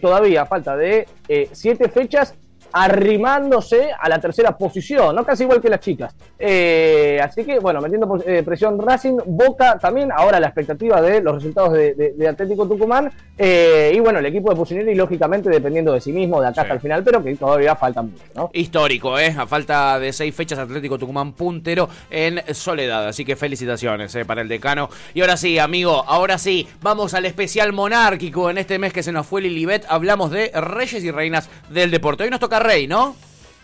todavía 0.00 0.42
a 0.42 0.46
falta 0.46 0.76
de 0.76 1.06
siete 1.52 1.88
fechas 1.88 2.34
arrimándose 2.72 3.90
a 3.98 4.08
la 4.08 4.18
tercera 4.18 4.56
posición, 4.56 5.14
¿no? 5.14 5.24
Casi 5.24 5.44
igual 5.44 5.60
que 5.60 5.68
las 5.68 5.80
chicas. 5.80 6.14
Eh, 6.38 7.20
así 7.22 7.44
que, 7.44 7.58
bueno, 7.58 7.80
metiendo 7.80 8.22
eh, 8.26 8.42
presión 8.42 8.78
Racing, 8.78 9.18
Boca 9.26 9.78
también, 9.78 10.10
ahora 10.12 10.40
la 10.40 10.48
expectativa 10.48 11.00
de 11.00 11.20
los 11.20 11.34
resultados 11.34 11.72
de, 11.72 12.28
Atlético 12.28 12.66
Tucumán, 12.66 13.10
eh, 13.36 13.92
y 13.94 14.00
bueno, 14.00 14.18
el 14.18 14.26
equipo 14.26 14.50
de 14.50 14.56
Pusineri, 14.56 14.94
lógicamente, 14.94 15.50
dependiendo 15.50 15.92
de 15.92 16.00
sí 16.00 16.12
mismo, 16.12 16.40
de 16.40 16.48
acá 16.48 16.62
hasta 16.62 16.74
el 16.74 16.80
final, 16.80 17.02
pero 17.02 17.22
que 17.22 17.34
todavía 17.34 17.74
falta 17.74 18.02
mucho, 18.02 18.22
¿no? 18.34 18.50
Histórico, 18.52 19.18
¿eh? 19.18 19.34
A 19.36 19.46
falta 19.46 19.98
de 19.98 20.12
seis 20.12 20.34
fechas, 20.34 20.58
Atlético 20.58 20.98
Tucumán 20.98 21.32
puntero 21.32 21.88
en 22.10 22.42
soledad, 22.54 23.08
así 23.08 23.24
que 23.24 23.36
felicitaciones 23.36 24.16
para 24.26 24.42
el 24.42 24.48
decano. 24.48 24.90
Y 25.14 25.22
ahora 25.22 25.36
sí, 25.36 25.58
amigo, 25.58 26.04
ahora 26.06 26.38
sí, 26.38 26.68
vamos 26.82 27.14
al 27.14 27.24
especial 27.24 27.72
monárquico 27.72 28.50
en 28.50 28.58
este 28.58 28.78
mes 28.78 28.92
que 28.92 29.02
se 29.02 29.12
nos 29.12 29.26
fue 29.26 29.40
Lilibet, 29.40 29.84
hablamos 29.88 30.30
de 30.30 30.50
reyes 30.54 31.02
y 31.02 31.10
reinas 31.10 31.48
del 31.70 31.90
deporte. 31.90 32.24
Hoy 32.24 32.30
nos 32.30 32.40
toca 32.40 32.59
rey, 32.60 32.86
¿no? 32.86 33.16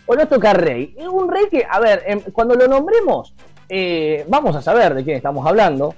O 0.05 0.15
no 0.15 0.27
toca 0.27 0.53
rey. 0.53 0.93
Es 0.97 1.07
un 1.07 1.29
rey 1.31 1.45
que, 1.49 1.65
a 1.69 1.79
ver, 1.79 2.03
em, 2.05 2.21
cuando 2.33 2.55
lo 2.55 2.67
nombremos, 2.67 3.33
eh, 3.69 4.25
vamos 4.27 4.55
a 4.55 4.61
saber 4.61 4.93
de 4.93 5.03
quién 5.03 5.17
estamos 5.17 5.45
hablando. 5.45 5.93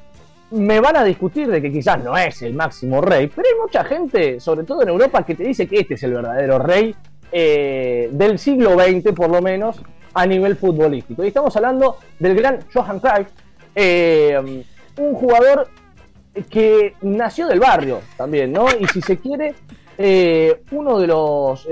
Me 0.51 0.79
van 0.79 0.97
a 0.97 1.03
discutir 1.03 1.47
de 1.47 1.61
que 1.61 1.71
quizás 1.71 2.03
no 2.03 2.17
es 2.17 2.41
el 2.41 2.53
máximo 2.53 3.01
rey, 3.01 3.27
pero 3.27 3.47
hay 3.47 3.59
mucha 3.61 3.83
gente, 3.83 4.39
sobre 4.39 4.63
todo 4.63 4.81
en 4.81 4.89
Europa, 4.89 5.23
que 5.23 5.35
te 5.35 5.43
dice 5.43 5.67
que 5.67 5.79
este 5.79 5.93
es 5.93 6.03
el 6.03 6.13
verdadero 6.13 6.57
rey 6.59 6.95
eh, 7.31 8.09
del 8.11 8.39
siglo 8.39 8.73
XX, 8.73 9.13
por 9.13 9.29
lo 9.29 9.41
menos, 9.41 9.79
a 10.13 10.25
nivel 10.25 10.55
futbolístico. 10.55 11.23
Y 11.23 11.27
estamos 11.27 11.55
hablando 11.55 11.97
del 12.17 12.35
gran 12.35 12.59
Johan 12.73 12.99
Cruyff, 12.99 13.27
eh, 13.75 14.63
un 14.97 15.13
jugador 15.13 15.67
que 16.49 16.95
nació 17.01 17.47
del 17.47 17.59
barrio 17.59 18.01
también, 18.17 18.51
¿no? 18.51 18.65
Y 18.79 18.87
si 18.87 19.01
se 19.01 19.17
quiere, 19.17 19.53
uno 20.71 20.99
de 20.99 21.07
los 21.07 21.67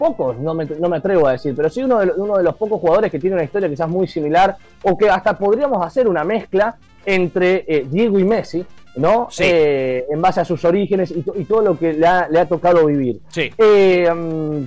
pocos, 0.00 0.38
no 0.38 0.54
me, 0.54 0.64
no 0.64 0.88
me 0.88 0.96
atrevo 0.96 1.28
a 1.28 1.32
decir, 1.32 1.54
pero 1.54 1.68
sí 1.68 1.82
uno 1.82 1.98
de, 1.98 2.10
uno 2.16 2.38
de 2.38 2.42
los 2.42 2.56
pocos 2.56 2.80
jugadores 2.80 3.10
que 3.10 3.18
tiene 3.18 3.36
una 3.36 3.44
historia 3.44 3.68
quizás 3.68 3.86
muy 3.86 4.08
similar 4.08 4.56
o 4.82 4.96
que 4.96 5.10
hasta 5.10 5.36
podríamos 5.36 5.84
hacer 5.86 6.08
una 6.08 6.24
mezcla 6.24 6.74
entre 7.04 7.66
eh, 7.68 7.86
Diego 7.86 8.18
y 8.18 8.24
Messi, 8.24 8.64
¿no? 8.96 9.28
Eh, 9.38 10.06
en 10.10 10.22
base 10.22 10.40
a 10.40 10.44
sus 10.46 10.64
orígenes 10.64 11.10
y, 11.10 11.44
todo 11.44 11.60
lo 11.60 11.78
que 11.78 11.92
le 11.92 12.06
ha, 12.06 12.46
tocado 12.48 12.86
vivir. 12.86 13.20
Sí. 13.28 13.52
Eh, 13.58 14.08
um, 14.10 14.66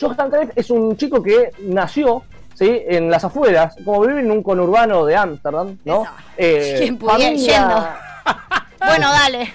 Johan 0.00 0.30
es 0.54 0.70
un 0.70 0.96
chico 0.96 1.20
que 1.20 1.50
nació 1.64 2.22
¿sí? 2.54 2.80
en 2.86 3.10
las 3.10 3.24
afueras, 3.24 3.74
como 3.84 4.02
vive 4.02 4.20
en 4.20 4.30
un 4.30 4.44
conurbano 4.44 5.04
de 5.04 5.16
Ámsterdam, 5.16 5.78
¿no? 5.84 6.04
Eh, 6.36 6.96
familia... 6.98 7.96
bueno, 8.78 9.08
dale. 9.10 9.52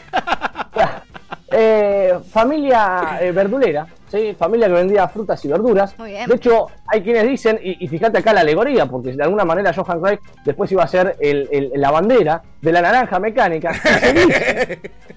familia 2.32 3.20
verdulera, 3.34 3.88
¿sí? 4.08 4.36
familia 4.38 4.68
que 4.68 4.74
vendía 4.74 5.08
frutas 5.08 5.44
y 5.46 5.48
verduras. 5.48 5.96
De 5.98 6.36
hecho, 6.36 6.68
hay 6.88 7.02
quienes 7.02 7.28
dicen, 7.28 7.60
y, 7.62 7.88
fíjate 7.88 8.20
acá 8.20 8.34
la 8.34 8.42
alegoría, 8.42 8.86
porque 8.86 9.14
de 9.14 9.24
alguna 9.24 9.46
manera 9.46 9.74
Johan 9.74 10.00
Cruyff 10.00 10.20
después 10.44 10.72
iba 10.72 10.84
a 10.84 10.88
ser 10.88 11.18
la 11.22 11.92
bandera 11.92 12.42
de 12.62 12.72
la 12.72 12.82
naranja 12.82 13.20
mecánica. 13.20 13.72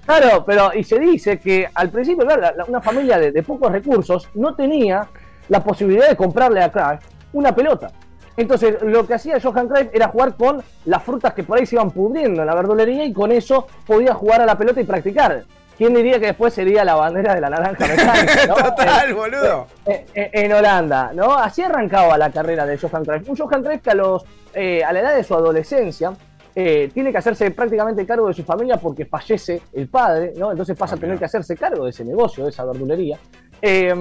claro, 0.05 0.43
pero 0.45 0.71
y 0.73 0.83
se 0.83 0.99
dice 0.99 1.39
que 1.39 1.67
al 1.73 1.89
principio, 1.89 2.27
una 2.67 2.81
familia 2.81 3.17
de, 3.17 3.43
pocos 3.43 3.71
recursos 3.71 4.29
no 4.35 4.55
tenía 4.55 5.07
la 5.49 5.63
posibilidad 5.63 6.09
de 6.09 6.15
comprarle 6.15 6.61
a 6.61 6.71
Cruyff 6.71 7.01
una 7.33 7.53
pelota. 7.53 7.91
Entonces, 8.37 8.81
lo 8.81 9.05
que 9.05 9.15
hacía 9.15 9.39
Johan 9.41 9.67
Cruyff 9.67 9.89
era 9.93 10.07
jugar 10.07 10.35
con 10.35 10.63
las 10.85 11.03
frutas 11.03 11.33
que 11.33 11.43
por 11.43 11.57
ahí 11.57 11.65
se 11.65 11.75
iban 11.75 11.91
pudriendo 11.91 12.41
en 12.41 12.47
la 12.47 12.55
verdulería 12.55 13.05
y 13.05 13.13
con 13.13 13.31
eso 13.31 13.67
podía 13.85 14.13
jugar 14.13 14.41
a 14.41 14.45
la 14.45 14.57
pelota 14.57 14.81
y 14.81 14.85
practicar. 14.85 15.43
¿Quién 15.81 15.95
diría 15.95 16.19
que 16.19 16.27
después 16.27 16.53
sería 16.53 16.85
la 16.85 16.93
bandera 16.93 17.33
de 17.33 17.41
la 17.41 17.49
naranja 17.49 17.87
mecánica? 17.87 18.45
¿no? 18.45 18.53
Total, 18.69 19.15
boludo. 19.15 19.65
En, 20.13 20.53
Holanda, 20.53 21.11
¿no? 21.11 21.35
Así 21.35 21.63
arrancaba 21.63 22.19
la 22.19 22.29
carrera 22.29 22.67
de 22.67 22.77
Johan 22.77 23.03
Cruyff. 23.03 23.27
Un 23.27 23.35
Johan 23.35 23.63
Cruyff 23.63 23.81
que 23.81 23.89
a, 23.89 23.95
los, 23.95 24.23
eh, 24.53 24.83
a 24.83 24.93
la 24.93 24.99
edad 24.99 25.15
de 25.15 25.23
su 25.23 25.33
adolescencia 25.33 26.13
eh, 26.53 26.91
tiene 26.93 27.11
que 27.11 27.17
hacerse 27.17 27.49
prácticamente 27.49 28.05
cargo 28.05 28.27
de 28.27 28.35
su 28.35 28.43
familia 28.43 28.77
porque 28.77 29.07
fallece 29.07 29.59
el 29.73 29.87
padre, 29.87 30.33
¿no? 30.37 30.51
Entonces 30.51 30.77
pasa 30.77 30.93
a 30.93 30.99
tener 30.99 31.17
que 31.17 31.25
hacerse 31.25 31.57
cargo 31.57 31.85
de 31.85 31.89
ese 31.89 32.05
negocio, 32.05 32.43
de 32.43 32.51
esa 32.51 32.63
verdulería. 32.63 33.17
Eh, 33.59 33.91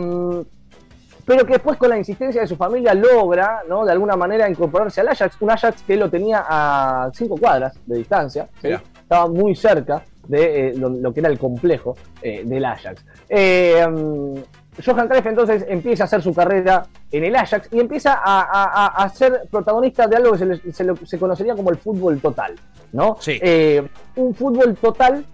pero 1.24 1.46
que 1.46 1.54
después 1.54 1.78
con 1.78 1.88
la 1.88 1.96
insistencia 1.96 2.42
de 2.42 2.46
su 2.46 2.56
familia 2.56 2.92
logra, 2.92 3.62
¿no? 3.66 3.86
De 3.86 3.92
alguna 3.92 4.16
manera 4.16 4.50
incorporarse 4.50 5.00
al 5.00 5.08
Ajax, 5.08 5.38
un 5.40 5.50
Ajax 5.50 5.82
que 5.84 5.96
lo 5.96 6.10
tenía 6.10 6.44
a 6.46 7.10
cinco 7.14 7.38
cuadras 7.38 7.72
de 7.86 7.96
distancia, 7.96 8.50
estaba 8.62 9.28
muy 9.28 9.56
cerca 9.56 10.02
de 10.30 10.68
eh, 10.68 10.74
lo, 10.76 11.12
que 11.12 11.20
era 11.20 11.28
el 11.28 11.38
complejo 11.38 11.96
eh, 12.22 12.42
del 12.44 12.64
Ajax. 12.64 13.04
Eh, 13.28 13.86
mm, 13.86 14.34
Johan 14.84 15.08
Cruyff 15.08 15.26
entonces 15.26 15.66
empieza 15.68 16.04
a 16.04 16.06
hacer 16.06 16.22
su 16.22 16.32
carrera 16.32 16.86
en 17.10 17.24
el 17.24 17.36
Ajax 17.36 17.68
y 17.72 17.80
empieza 17.80 18.20
a, 18.22 19.08
ser 19.12 19.42
protagonista 19.50 20.06
de 20.06 20.16
algo 20.16 20.32
que 20.32 20.72
se, 20.72 21.18
conocería 21.18 21.54
como 21.54 21.70
el 21.70 21.76
fútbol 21.76 22.20
total, 22.20 22.54
¿no? 22.92 23.18
un 24.16 24.34
fútbol 24.34 24.74
total 24.76 25.24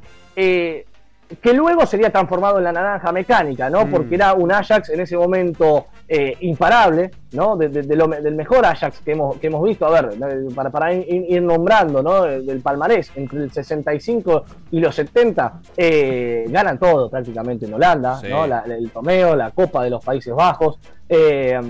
que 1.40 1.52
luego 1.52 1.84
sería 1.86 2.10
transformado 2.10 2.58
en 2.58 2.64
la 2.64 2.72
naranja 2.72 3.10
mecánica, 3.10 3.68
¿no? 3.68 3.86
Mm. 3.86 3.90
Porque 3.90 4.14
era 4.14 4.34
un 4.34 4.52
Ajax 4.52 4.90
en 4.90 5.00
ese 5.00 5.16
momento 5.16 5.86
eh, 6.08 6.36
imparable, 6.40 7.10
¿no? 7.32 7.56
del 7.56 8.34
mejor 8.36 8.64
Ajax 8.64 9.00
que 9.00 9.12
hemos, 9.12 9.36
que 9.38 9.48
hemos 9.48 9.62
visto, 9.64 9.86
a 9.86 10.00
ver, 10.00 10.16
para, 10.54 10.70
para 10.70 10.94
ir, 10.94 11.42
nombrando, 11.42 12.02
¿no? 12.02 12.22
Del 12.22 12.60
palmarés, 12.60 13.10
entre 13.16 13.42
el 13.42 13.50
65 13.50 14.44
y 14.70 14.78
los 14.78 14.94
70, 14.94 15.60
eh, 15.76 16.44
ganan 16.48 16.78
todo 16.78 17.10
prácticamente 17.10 17.66
en 17.66 17.74
Holanda, 17.74 18.20
¿no? 18.28 18.44
el 18.44 18.90
torneo, 18.90 19.34
la 19.34 19.50
Copa 19.50 19.82
de 19.82 19.90
los 19.90 20.04
Países 20.04 20.32
Bajos, 20.32 20.78
eh, 21.08 21.60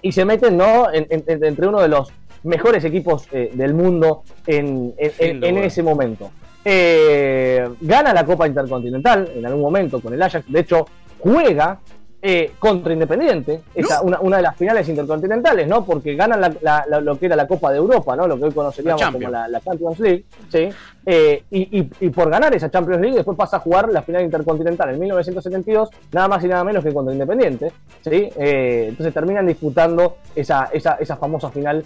y 0.00 0.12
se 0.12 0.24
meten, 0.24 0.56
¿no? 0.56 0.86
entre 0.90 1.68
uno 1.68 1.80
de 1.82 1.88
los 1.88 2.10
mejores 2.44 2.84
equipos 2.84 3.28
del 3.30 3.74
mundo 3.74 4.22
en, 4.46 4.94
en 4.96 5.58
ese 5.58 5.82
momento. 5.82 6.30
Eh, 6.64 7.68
gana 7.80 8.12
la 8.12 8.24
Copa 8.24 8.46
Intercontinental 8.46 9.30
en 9.34 9.44
algún 9.46 9.62
momento 9.62 10.00
con 10.00 10.14
el 10.14 10.22
Ajax. 10.22 10.44
De 10.50 10.60
hecho, 10.60 10.86
juega 11.18 11.80
eh, 12.24 12.52
contra 12.60 12.92
Independiente, 12.92 13.62
esa, 13.74 14.00
una, 14.00 14.36
de 14.36 14.42
las 14.44 14.56
finales 14.56 14.88
intercontinentales, 14.88 15.66
¿no? 15.66 15.84
Porque 15.84 16.14
ganan 16.14 16.56
lo 17.02 17.18
que 17.18 17.26
era 17.26 17.34
la 17.34 17.48
Copa 17.48 17.72
de 17.72 17.78
Europa, 17.78 18.14
¿no? 18.14 18.28
Lo 18.28 18.38
que 18.38 18.44
hoy 18.44 18.52
conoceríamos 18.52 19.02
como 19.10 19.28
la, 19.28 19.60
Champions 19.60 19.98
League, 19.98 20.24
¿sí? 20.48 20.68
Eh, 21.04 21.42
y, 21.50 21.82
por 22.10 22.30
ganar 22.30 22.54
esa 22.54 22.70
Champions 22.70 23.00
League, 23.00 23.16
después 23.16 23.36
pasa 23.36 23.56
a 23.56 23.58
jugar 23.58 23.88
la 23.88 24.02
final 24.02 24.22
intercontinental 24.22 24.90
en 24.90 25.00
1972, 25.00 25.90
nada 26.12 26.28
más 26.28 26.44
y 26.44 26.46
nada 26.46 26.62
menos 26.62 26.84
que 26.84 26.94
contra 26.94 27.12
Independiente, 27.12 27.72
¿sí? 28.02 28.28
Eh, 28.36 28.86
entonces 28.90 29.12
terminan 29.12 29.44
disputando 29.44 30.18
esa, 30.36 30.70
esa, 30.72 30.94
esa 31.00 31.16
famosa 31.16 31.50
final 31.50 31.84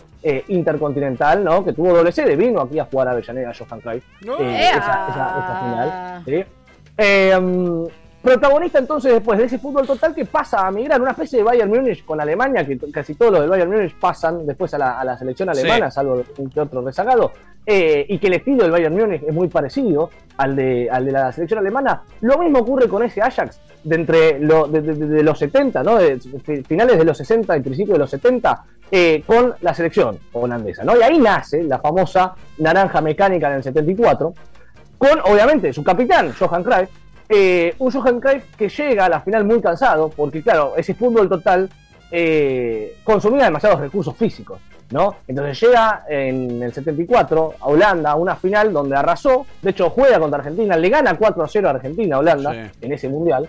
intercontinental, 0.49 1.43
¿no? 1.43 1.65
Que 1.65 1.73
tuvo 1.73 1.95
doble 1.95 2.13
sede, 2.13 2.37
vino 2.37 2.61
aquí 2.61 2.79
a 2.79 2.85
jugar 2.85 3.09
a 3.09 3.13
Avellaneda 3.13 3.55
Johan 3.59 3.81
Cruyff, 3.81 4.05
esa, 4.21 5.09
esa, 5.09 5.63
final, 5.63 6.23
¿sí? 6.27 6.45
Protagonista 8.27 8.81
entonces 8.81 9.13
después 9.13 9.39
de 9.39 9.45
ese 9.45 9.57
fútbol 9.57 9.87
total 9.87 10.13
que 10.13 10.25
pasa 10.25 10.67
a 10.67 10.71
migrar, 10.73 11.01
una 11.01 11.13
especie 11.13 11.39
de 11.39 11.45
Bayern 11.45 11.71
Múnich 11.71 12.05
con 12.05 12.21
Alemania, 12.21 12.67
que 12.67 12.77
casi 12.91 13.15
todos 13.15 13.31
los 13.31 13.41
del 13.43 13.51
Bayern 13.51 13.71
Múnich 13.71 13.95
pasan 13.95 14.45
después 14.45 14.75
a 14.75 14.79
la, 14.79 15.17
selección 15.17 15.49
alemana, 15.49 15.93
salvo 15.93 16.25
un 16.39 16.51
que 16.51 16.61
otro 16.61 16.83
rezagado, 16.83 17.31
eh, 17.65 18.05
y 18.09 18.19
que 18.19 18.27
el 18.27 18.33
estilo 18.33 18.65
del 18.65 18.73
Bayern 18.73 18.97
Múnich 18.97 19.23
es 19.23 19.33
muy 19.33 19.47
parecido 19.47 20.11
al 20.39 20.57
de, 20.57 20.91
al 20.91 21.05
de 21.05 21.13
la 21.13 21.31
selección 21.31 21.61
alemana. 21.61 22.03
Lo 22.23 22.37
mismo 22.37 22.59
ocurre 22.59 22.89
con 22.89 23.05
ese 23.05 23.23
Ajax 23.23 23.61
de 23.85 23.95
entre 23.95 24.41
de, 24.41 25.23
los 25.23 25.39
70, 25.39 25.85
¿no? 25.85 25.95
de, 25.95 26.19
finales 26.67 26.99
de 26.99 27.05
los 27.05 27.17
60 27.19 27.57
y 27.57 27.61
principios 27.61 27.95
de 27.95 28.01
los 28.01 28.11
70, 28.11 28.65
eh, 28.91 29.23
con 29.25 29.55
la 29.61 29.73
selección 29.73 30.19
holandesa. 30.33 30.83
¿no? 30.83 30.99
Y 30.99 31.03
ahí 31.03 31.21
nace 31.21 31.63
la 31.63 31.79
famosa 31.79 32.35
naranja 32.59 33.01
mecánica 33.01 33.47
en 33.51 33.55
el 33.59 33.63
74, 33.63 34.35
con 34.99 35.21
obviamente 35.21 35.73
su 35.73 35.85
capitán, 35.85 36.33
Johan 36.37 36.65
Cruyff, 36.65 36.89
eh, 37.29 37.75
un 37.79 37.91
Johan 37.91 38.21
Cruyff 38.21 38.55
que 38.57 38.69
llega 38.69 39.07
a 39.07 39.09
la 39.09 39.21
final 39.21 39.45
muy 39.45 39.61
cansado, 39.61 40.11
porque 40.11 40.43
claro, 40.43 40.75
ese 40.77 40.95
fútbol 40.95 41.29
total 41.29 41.69
eh, 42.11 42.99
consumía 43.03 43.47
demasiados 43.47 43.81
recursos 43.81 44.17
físicos, 44.17 44.61
¿no? 44.91 45.17
Entonces 45.27 45.61
llega 45.61 46.05
en 46.09 46.63
el 46.63 46.73
74 46.73 47.55
a 47.61 47.67
Holanda 47.67 48.13
a 48.13 48.15
una 48.15 48.37
final 48.37 48.73
donde 48.73 48.97
arrasó, 48.97 49.45
de 49.61 49.71
hecho 49.71 49.91
juega 49.91 50.21
contra 50.21 50.39
Argentina, 50.39 50.77
le 50.77 50.89
gana 50.89 51.17
4 51.17 51.43
a 51.43 51.49
0 51.49 51.67
a 51.69 51.71
Argentina, 51.73 52.19
Holanda, 52.19 52.71
en 52.81 52.93
ese 52.93 53.09
mundial. 53.09 53.49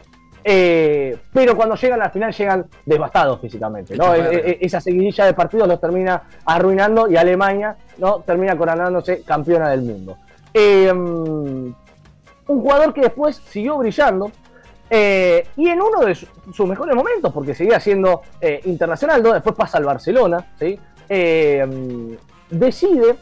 Eh, 0.49 1.15
pero 1.33 1.57
cuando 1.57 1.75
llegan 1.75 2.01
a 2.01 2.05
la 2.05 2.09
final 2.09 2.33
llegan 2.33 2.65
devastados 2.85 3.41
físicamente, 3.41 3.97
¿no? 3.97 4.13
esa 4.13 4.79
seguidilla 4.79 5.25
de 5.25 5.33
partidos 5.33 5.67
los 5.67 5.81
termina 5.81 6.23
arruinando 6.45 7.09
y 7.11 7.17
Alemania 7.17 7.75
¿no? 7.97 8.21
termina 8.21 8.57
coronándose 8.57 9.23
campeona 9.23 9.69
del 9.69 9.81
mundo. 9.81 10.17
Eh, 10.53 10.93
un 12.47 12.61
jugador 12.61 12.93
que 12.93 13.01
después 13.01 13.41
siguió 13.47 13.77
brillando. 13.77 14.31
Eh, 14.89 15.45
y 15.57 15.67
en 15.67 15.81
uno 15.81 15.99
de 16.05 16.15
sus 16.15 16.65
mejores 16.65 16.95
momentos, 16.95 17.33
porque 17.33 17.53
seguía 17.53 17.79
siendo 17.79 18.21
eh, 18.39 18.61
internacional, 18.65 19.21
después 19.21 19.55
pasa 19.55 19.77
al 19.77 19.83
Barcelona, 19.83 20.53
¿sí? 20.57 20.79
Eh, 21.09 22.17
decide 22.49 23.15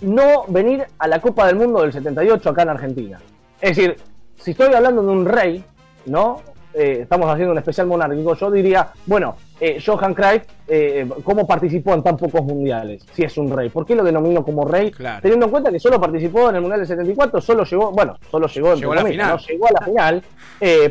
no 0.00 0.44
venir 0.48 0.84
a 0.98 1.08
la 1.08 1.20
Copa 1.20 1.46
del 1.46 1.56
Mundo 1.56 1.82
del 1.82 1.92
78 1.92 2.50
acá 2.50 2.62
en 2.62 2.68
Argentina. 2.70 3.20
Es 3.60 3.76
decir, 3.76 3.96
si 4.36 4.50
estoy 4.50 4.74
hablando 4.74 5.02
de 5.02 5.08
un 5.08 5.26
rey, 5.26 5.64
¿no? 6.06 6.42
Eh, 6.74 7.00
estamos 7.02 7.30
haciendo 7.30 7.52
un 7.52 7.58
especial 7.58 7.86
monárquico, 7.86 8.34
yo 8.34 8.50
diría, 8.50 8.88
bueno, 9.06 9.36
eh, 9.60 9.80
Johan 9.84 10.14
Cruyff, 10.14 10.42
eh, 10.66 11.08
¿cómo 11.22 11.46
participó 11.46 11.94
en 11.94 12.02
tan 12.02 12.16
pocos 12.16 12.42
mundiales? 12.42 13.04
Si 13.12 13.22
es 13.22 13.36
un 13.38 13.50
rey. 13.50 13.68
¿Por 13.68 13.86
qué 13.86 13.94
lo 13.94 14.02
denomino 14.02 14.44
como 14.44 14.64
rey? 14.64 14.92
Teniendo 15.22 15.46
en 15.46 15.50
cuenta 15.50 15.70
que 15.70 15.78
solo 15.78 16.00
participó 16.00 16.50
en 16.50 16.56
el 16.56 16.60
Mundial 16.60 16.80
del 16.80 16.88
74, 16.88 17.40
solo 17.40 17.64
llegó, 17.64 17.92
bueno, 17.92 18.16
solo 18.30 18.48
llegó, 18.48 18.74
llegó, 18.74 18.92
a 18.92 18.96
la 18.96 19.04
final. 19.04 19.30
No, 19.30 19.38
llegó 19.38 19.68
a 19.68 19.72
la 19.72 19.86
final 19.86 20.22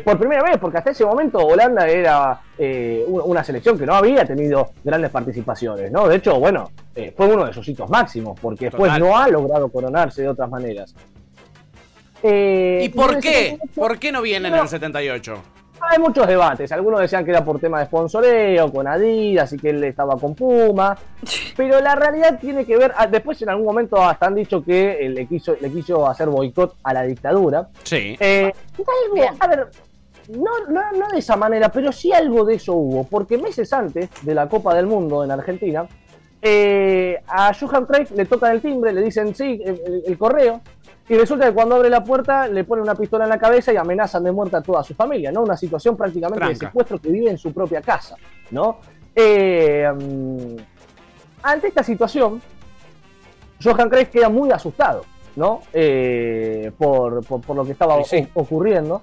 por 0.04 0.18
primera 0.18 0.42
vez, 0.42 0.58
porque 0.58 0.78
hasta 0.78 0.90
ese 0.90 1.04
momento 1.04 1.38
Holanda 1.38 1.86
era 1.86 2.40
una 3.08 3.44
selección 3.44 3.78
que 3.78 3.84
no 3.84 3.94
había 3.94 4.24
tenido 4.24 4.70
grandes 4.82 5.10
participaciones, 5.10 5.90
¿no? 5.92 6.08
De 6.08 6.16
hecho, 6.16 6.38
bueno, 6.38 6.70
fue 7.16 7.26
uno 7.26 7.44
de 7.44 7.52
sus 7.52 7.68
hitos 7.68 7.90
máximos, 7.90 8.38
porque 8.40 8.66
después 8.66 8.98
no 8.98 9.16
ha 9.16 9.28
logrado 9.28 9.68
coronarse 9.68 10.22
de 10.22 10.28
otras 10.28 10.48
maneras. 10.48 10.94
¿Y 12.22 12.88
por 12.88 13.20
qué? 13.20 13.58
¿Por 13.74 13.98
qué 13.98 14.10
no 14.10 14.22
viene 14.22 14.48
en 14.48 14.54
el 14.54 14.68
78? 14.68 15.53
Hay 15.90 15.98
muchos 15.98 16.26
debates. 16.26 16.70
Algunos 16.72 17.00
decían 17.00 17.24
que 17.24 17.30
era 17.30 17.44
por 17.44 17.58
tema 17.58 17.78
de 17.78 17.86
sponsoreo, 17.86 18.72
con 18.72 18.86
Adidas 18.86 19.52
y 19.52 19.58
que 19.58 19.70
él 19.70 19.84
estaba 19.84 20.18
con 20.18 20.34
Puma. 20.34 20.96
Pero 21.56 21.80
la 21.80 21.94
realidad 21.94 22.38
tiene 22.40 22.64
que 22.64 22.76
ver. 22.76 22.92
Ah, 22.96 23.06
después, 23.06 23.40
en 23.42 23.50
algún 23.50 23.66
momento, 23.66 24.02
hasta 24.02 24.26
han 24.26 24.34
dicho 24.34 24.62
que 24.62 25.08
le 25.08 25.26
quiso, 25.26 25.56
le 25.60 25.70
quiso 25.70 26.08
hacer 26.08 26.28
boicot 26.28 26.76
a 26.82 26.94
la 26.94 27.02
dictadura. 27.02 27.68
Sí. 27.82 28.16
Eh, 28.18 28.52
a 29.38 29.46
ver, 29.46 29.68
no, 30.28 30.50
no, 30.70 31.08
de 31.08 31.18
esa 31.18 31.36
manera, 31.36 31.68
pero 31.68 31.92
sí 31.92 32.12
algo 32.12 32.44
de 32.44 32.54
eso 32.54 32.74
hubo. 32.74 33.04
Porque 33.04 33.38
meses 33.38 33.72
antes 33.72 34.08
de 34.22 34.34
la 34.34 34.48
Copa 34.48 34.74
del 34.74 34.86
Mundo 34.86 35.24
en 35.24 35.30
Argentina, 35.30 35.86
eh, 36.46 37.22
a 37.26 37.54
Johan 37.54 37.86
Cruyff 37.86 38.10
le 38.10 38.26
tocan 38.26 38.52
el 38.52 38.60
timbre, 38.60 38.92
le 38.92 39.00
dicen 39.00 39.34
sí, 39.34 39.62
el 39.64 40.18
correo. 40.18 40.60
Y 41.08 41.16
resulta 41.16 41.46
que 41.46 41.54
cuando 41.54 41.76
abre 41.76 41.88
la 41.88 42.04
puerta 42.04 42.46
le 42.48 42.64
ponen 42.64 42.82
una 42.82 42.94
pistola 42.94 43.24
en 43.24 43.30
la 43.30 43.38
cabeza 43.38 43.72
y 43.72 43.76
amenazan 43.76 44.24
de 44.24 44.32
muerte 44.32 44.56
a 44.56 44.60
toda 44.60 44.82
su 44.82 44.94
familia, 44.94 45.32
¿no? 45.32 45.42
Una 45.42 45.56
situación 45.56 45.96
prácticamente 45.96 46.46
de 46.46 46.54
secuestro 46.54 46.98
que 46.98 47.08
vive 47.08 47.30
en 47.30 47.38
su 47.38 47.52
propia 47.52 47.80
casa, 47.80 48.16
¿no? 48.50 48.78
Eh, 49.14 49.86
mm, 49.90 50.56
ante 51.42 51.68
esta 51.68 51.82
situación, 51.82 52.42
Johan 53.62 53.88
Cruyff 53.88 54.10
queda 54.10 54.28
muy 54.28 54.50
asustado, 54.50 55.04
¿no? 55.36 55.62
Eh, 55.72 56.72
por, 56.76 57.22
lo 57.54 57.64
que 57.64 57.72
estaba 57.72 57.96
ocurriendo. 58.34 59.00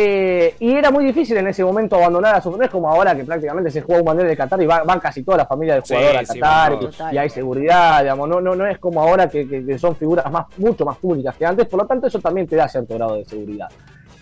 Eh, 0.00 0.54
y 0.60 0.74
era 0.74 0.92
muy 0.92 1.04
difícil 1.04 1.36
en 1.38 1.48
ese 1.48 1.64
momento 1.64 1.96
abandonar 1.96 2.36
a 2.36 2.40
su 2.40 2.56
no 2.56 2.62
es 2.62 2.70
como 2.70 2.88
ahora 2.88 3.16
que 3.16 3.24
prácticamente 3.24 3.68
se 3.68 3.82
juega 3.82 4.00
un 4.00 4.06
bandera 4.06 4.28
de 4.28 4.36
Qatar 4.36 4.62
y 4.62 4.66
van, 4.66 5.00
casi 5.00 5.24
toda 5.24 5.38
la 5.38 5.46
familia 5.46 5.74
del 5.74 5.82
jugador 5.82 6.16
a 6.18 6.22
Qatar 6.22 6.78
y, 7.12 7.18
hay 7.18 7.28
seguridad, 7.28 8.02
digamos, 8.02 8.28
no, 8.28 8.40
no, 8.40 8.54
no 8.54 8.64
es 8.64 8.78
como 8.78 9.02
ahora 9.02 9.28
que, 9.28 9.76
son 9.76 9.96
figuras 9.96 10.30
más, 10.30 10.46
mucho 10.56 10.84
más 10.84 10.98
públicas 10.98 11.34
que 11.34 11.44
antes, 11.44 11.66
por 11.66 11.80
lo 11.80 11.86
tanto 11.88 12.06
eso 12.06 12.20
también 12.20 12.46
te 12.46 12.54
da 12.54 12.68
cierto 12.68 12.94
grado 12.94 13.16
de 13.16 13.24
seguridad. 13.24 13.68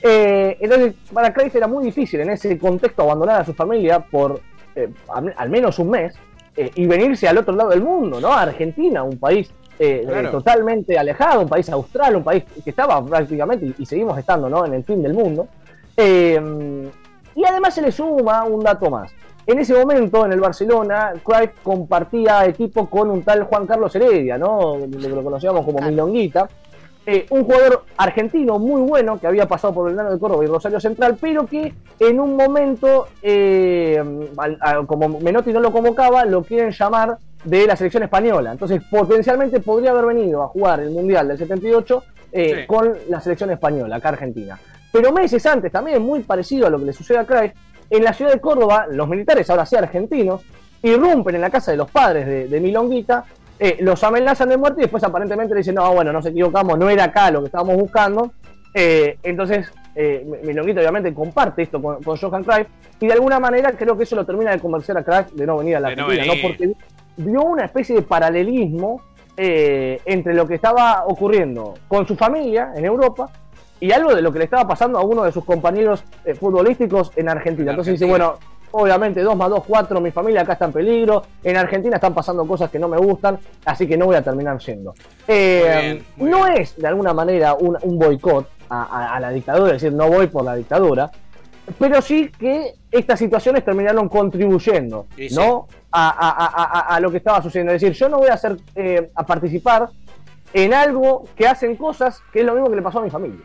Eh, 0.01 0.57
entonces, 0.61 0.95
para 1.13 1.35
Cruyff 1.35 1.55
era 1.55 1.67
muy 1.67 1.85
difícil 1.85 2.21
en 2.21 2.31
ese 2.31 2.57
contexto 2.57 3.03
abandonar 3.03 3.43
a 3.43 3.45
su 3.45 3.53
familia 3.53 4.01
por 4.01 4.41
eh, 4.75 4.89
al, 5.37 5.51
menos 5.51 5.79
un 5.79 5.91
mes 5.91 6.15
eh, 6.57 6.71
y 6.75 6.87
venirse 6.87 7.29
al 7.29 7.37
otro 7.37 7.55
lado 7.55 7.69
del 7.69 7.83
mundo, 7.83 8.19
¿no? 8.19 8.33
A 8.33 8.41
Argentina, 8.41 9.03
un 9.03 9.19
país 9.19 9.53
totalmente 10.31 10.99
alejado, 10.99 11.43
un 11.43 11.51
país 11.51 11.69
austral, 11.69 12.17
un 12.17 12.25
país 12.25 12.45
que 12.65 12.71
estaba 12.71 13.05
prácticamente, 13.05 13.75
y, 13.77 13.85
seguimos 13.85 14.19
estando, 14.19 14.49
¿no? 14.49 14.65
En 14.65 14.73
el 14.73 14.83
fin 14.83 15.03
del 15.03 15.13
mundo. 15.13 15.49
Y 15.99 17.45
además 17.45 17.75
se 17.75 17.83
le 17.83 17.93
suma 17.93 18.45
un 18.45 18.63
dato 18.63 18.91
más. 18.91 19.13
En 19.47 19.59
ese 19.61 19.75
momento, 19.75 20.27
en 20.27 20.33
el 20.33 20.41
Barcelona, 20.41 21.13
Cruyff 21.23 21.53
compartía 21.63 22.45
equipo 22.47 22.91
con 22.91 23.11
un 23.11 23.23
tal 23.23 23.45
Juan 23.45 23.67
Carlos 23.67 23.95
Heredia, 23.95 24.37
¿no? 24.37 24.77
Lo 24.77 25.23
conocíamos 25.23 25.65
como 25.65 25.79
Milonguita 25.79 26.49
eh, 27.09 27.25
un 27.31 27.45
jugador 27.45 27.85
argentino 27.97 28.59
muy 28.59 28.83
bueno 28.83 29.21
que 29.21 29.29
había 29.29 29.47
pasado 29.47 29.73
por 29.73 29.89
el 29.89 29.95
Nano 29.95 30.11
de 30.11 30.19
Córdoba 30.19 30.43
y 30.43 30.49
Rosario 30.49 30.81
Central, 30.81 31.17
pero 31.21 31.47
que 31.47 31.73
en 32.01 32.19
un 32.19 32.35
momento, 32.35 33.07
eh, 33.23 34.03
como 34.89 35.21
Menotti 35.21 35.53
no 35.53 35.61
lo 35.61 35.71
convocaba, 35.71 36.25
lo 36.25 36.43
quieren 36.43 36.73
llamar 36.73 37.19
de 37.45 37.65
la 37.65 37.77
selección 37.77 38.03
española. 38.03 38.51
Entonces, 38.51 38.83
potencialmente 38.91 39.61
podría 39.61 39.93
haber 39.93 40.07
venido 40.07 40.43
a 40.43 40.49
jugar 40.49 40.81
el 40.81 40.91
Mundial 40.91 41.29
del 41.29 41.39
78 41.39 42.03
eh, 42.33 42.65
con 42.67 42.93
la 43.09 43.21
selección 43.21 43.53
española, 43.53 43.97
acá 43.97 44.09
Argentina. 44.09 44.59
Pero 44.97 45.13
meses 45.13 45.45
antes, 45.45 45.71
también 45.71 46.01
muy 46.01 46.21
parecido 46.21 46.67
a 46.67 46.71
lo 46.71 46.79
que 46.79 46.87
le 46.87 46.93
sucede 46.95 47.19
a 47.19 47.27
Cruyff, 47.27 47.53
en 47.91 48.03
la 48.03 48.15
ciudad 48.15 48.33
de 48.33 48.41
Córdoba, 48.41 48.87
los 48.91 49.07
militares, 49.07 49.51
ahora 49.51 49.67
sí 49.67 49.77
argentinos, 49.77 50.41
irrumpen 50.83 51.35
en 51.35 51.43
la 51.43 51.51
casa 51.51 51.71
de 51.71 51.77
los 51.77 51.91
padres 51.91 52.27
de, 52.27 52.49
de 52.49 52.61
Milonguita 52.61 53.27
eh, 53.59 53.77
los 53.81 54.03
amenazan 54.05 54.49
de 54.49 54.57
muerte 54.57 54.81
y 54.81 54.83
después 54.83 55.05
aparentemente 55.05 55.53
le 55.53 55.59
dicen, 55.59 55.75
no, 55.75 55.93
bueno, 55.93 56.15
nos 56.15 56.25
equivocamos, 56.25 56.79
no 56.79 56.89
era 56.89 57.05
acá 57.05 57.31
lo 57.31 57.41
que 57.41 57.47
estábamos 57.47 57.77
buscando. 57.77 58.33
Eh, 58.73 59.19
entonces, 59.23 59.71
eh, 59.95 60.27
Milonguito 60.43 60.81
obviamente 60.81 61.13
comparte 61.13 61.63
esto 61.63 61.81
con, 61.83 62.03
Johan 62.03 62.43
Cruyff 62.43 62.67
y 62.99 63.07
de 63.07 63.13
alguna 63.13 63.39
manera 63.39 63.73
creo 63.73 63.99
que 63.99 64.05
eso 64.05 64.17
lo 64.17 64.25
termina 64.25 64.51
de 64.51 64.61
convencer 64.61 64.97
a 64.97 65.03
Cruyff 65.03 65.31
de 65.33 65.47
no 65.47 65.59
venir 65.59 65.77
a 65.77 65.81
la 65.81 65.89
Argentina, 65.89 66.25
no, 66.25 66.33
Porque 66.41 66.73
vio 67.19 67.43
una 67.43 67.67
especie 67.67 67.97
de 67.97 68.03
paralelismo 68.03 69.03
entre 69.39 70.33
lo 70.33 70.47
que 70.47 70.55
estaba 70.55 71.05
ocurriendo 71.07 71.75
con 71.87 72.07
su 72.07 72.17
familia 72.17 72.73
en 72.75 72.87
Europa 72.87 73.31
y 73.81 73.93
algo 73.93 74.15
de 74.15 74.23
lo 74.23 74.33
que 74.33 74.39
le 74.39 74.45
estaba 74.45 74.67
pasando 74.67 74.99
a 74.99 75.03
uno 75.03 75.25
de 75.25 75.33
sus 75.33 75.45
compañeros 75.45 76.03
futbolísticos 76.39 77.13
en 77.17 77.29
Argentina. 77.29 77.73
Entonces 77.73 77.99
dice, 77.99 78.07
bueno, 78.07 78.39
Obviamente 78.79 79.23
2 79.23 79.37
más 79.37 79.49
2, 79.49 79.65
4, 79.67 80.01
mi 80.03 80.11
familia 80.11 80.43
acá 80.43 80.55
está 80.55 80.67
en 80.67 80.73
peligro. 80.73 81.23
En 81.43 81.57
Argentina 81.57 81.97
están 81.97 82.13
pasando 82.13 82.47
cosas 82.47 82.71
que 82.71 82.79
no 82.79 82.89
me 82.89 82.99
gustan, 82.99 83.39
así 83.65 83.87
que 83.87 83.97
no 83.97 84.05
voy 84.05 84.17
a 84.17 84.23
terminar 84.23 84.59
yendo. 84.59 84.95
Eh, 85.27 86.03
no 86.19 86.47
es 86.47 86.77
de 86.77 86.87
alguna 86.87 87.15
manera 87.15 87.55
un, 87.55 87.99
boicot 87.99 88.47
a, 88.69 89.19
la 89.19 89.31
dictadura, 89.31 89.77
es 89.77 89.81
decir, 89.81 89.97
no 89.97 90.09
voy 90.09 90.27
por 90.27 90.45
la 90.45 90.57
dictadura, 90.57 91.11
pero 91.79 92.03
sí 92.03 92.31
que 92.39 92.75
estas 92.91 93.19
situaciones 93.19 93.65
terminaron 93.65 94.09
contribuyendo 94.11 95.07
¿no? 95.35 95.69
A, 95.93 96.99
lo 97.01 97.11
que 97.11 97.17
estaba 97.17 97.41
sucediendo. 97.43 97.73
Es 97.73 97.81
decir, 97.81 97.97
yo 97.97 98.11
no 98.11 98.19
voy 98.19 98.29
a 98.29 98.35
hacer 98.35 98.59
eh, 98.75 99.11
a 99.15 99.25
participar 99.25 99.89
en 100.53 100.75
algo 100.75 101.25
que 101.35 101.47
hacen 101.47 101.77
cosas 101.77 102.21
que 102.31 102.41
es 102.41 102.45
lo 102.45 102.53
mismo 102.53 102.69
que 102.69 102.77
le 102.77 102.83
pasó 102.83 102.99
a 102.99 103.03
mi 103.03 103.11
familia. 103.11 103.41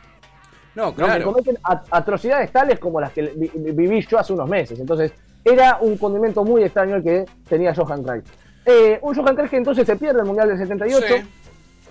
No, 0.76 0.94
claro. 0.94 1.20
Que 1.20 1.24
cometen 1.24 1.58
atrocidades 1.64 2.52
tales 2.52 2.80
como 2.80 3.02
las 3.02 3.12
que 3.12 3.24
viví 3.24 4.02
yo 4.02 4.20
hace 4.20 4.34
unos 4.34 4.48
meses. 4.48 4.80
Entonces, 4.80 5.12
era 5.44 5.78
un 5.82 5.98
condimento 5.98 6.44
muy 6.44 6.64
extraño 6.64 6.96
el 6.96 7.04
que 7.04 7.26
tenía 7.48 7.74
Johan 7.74 8.04
Cruyff. 8.04 8.26
Eh, 8.66 9.00
un 9.02 9.16
Johan 9.16 9.36
Cruyff 9.36 9.50
que 9.50 9.58
entonces 9.58 9.86
se 9.86 9.96
pierde 9.96 10.20
el 10.20 10.26
Mundial 10.26 10.48
del 10.48 10.58
78. 10.58 11.16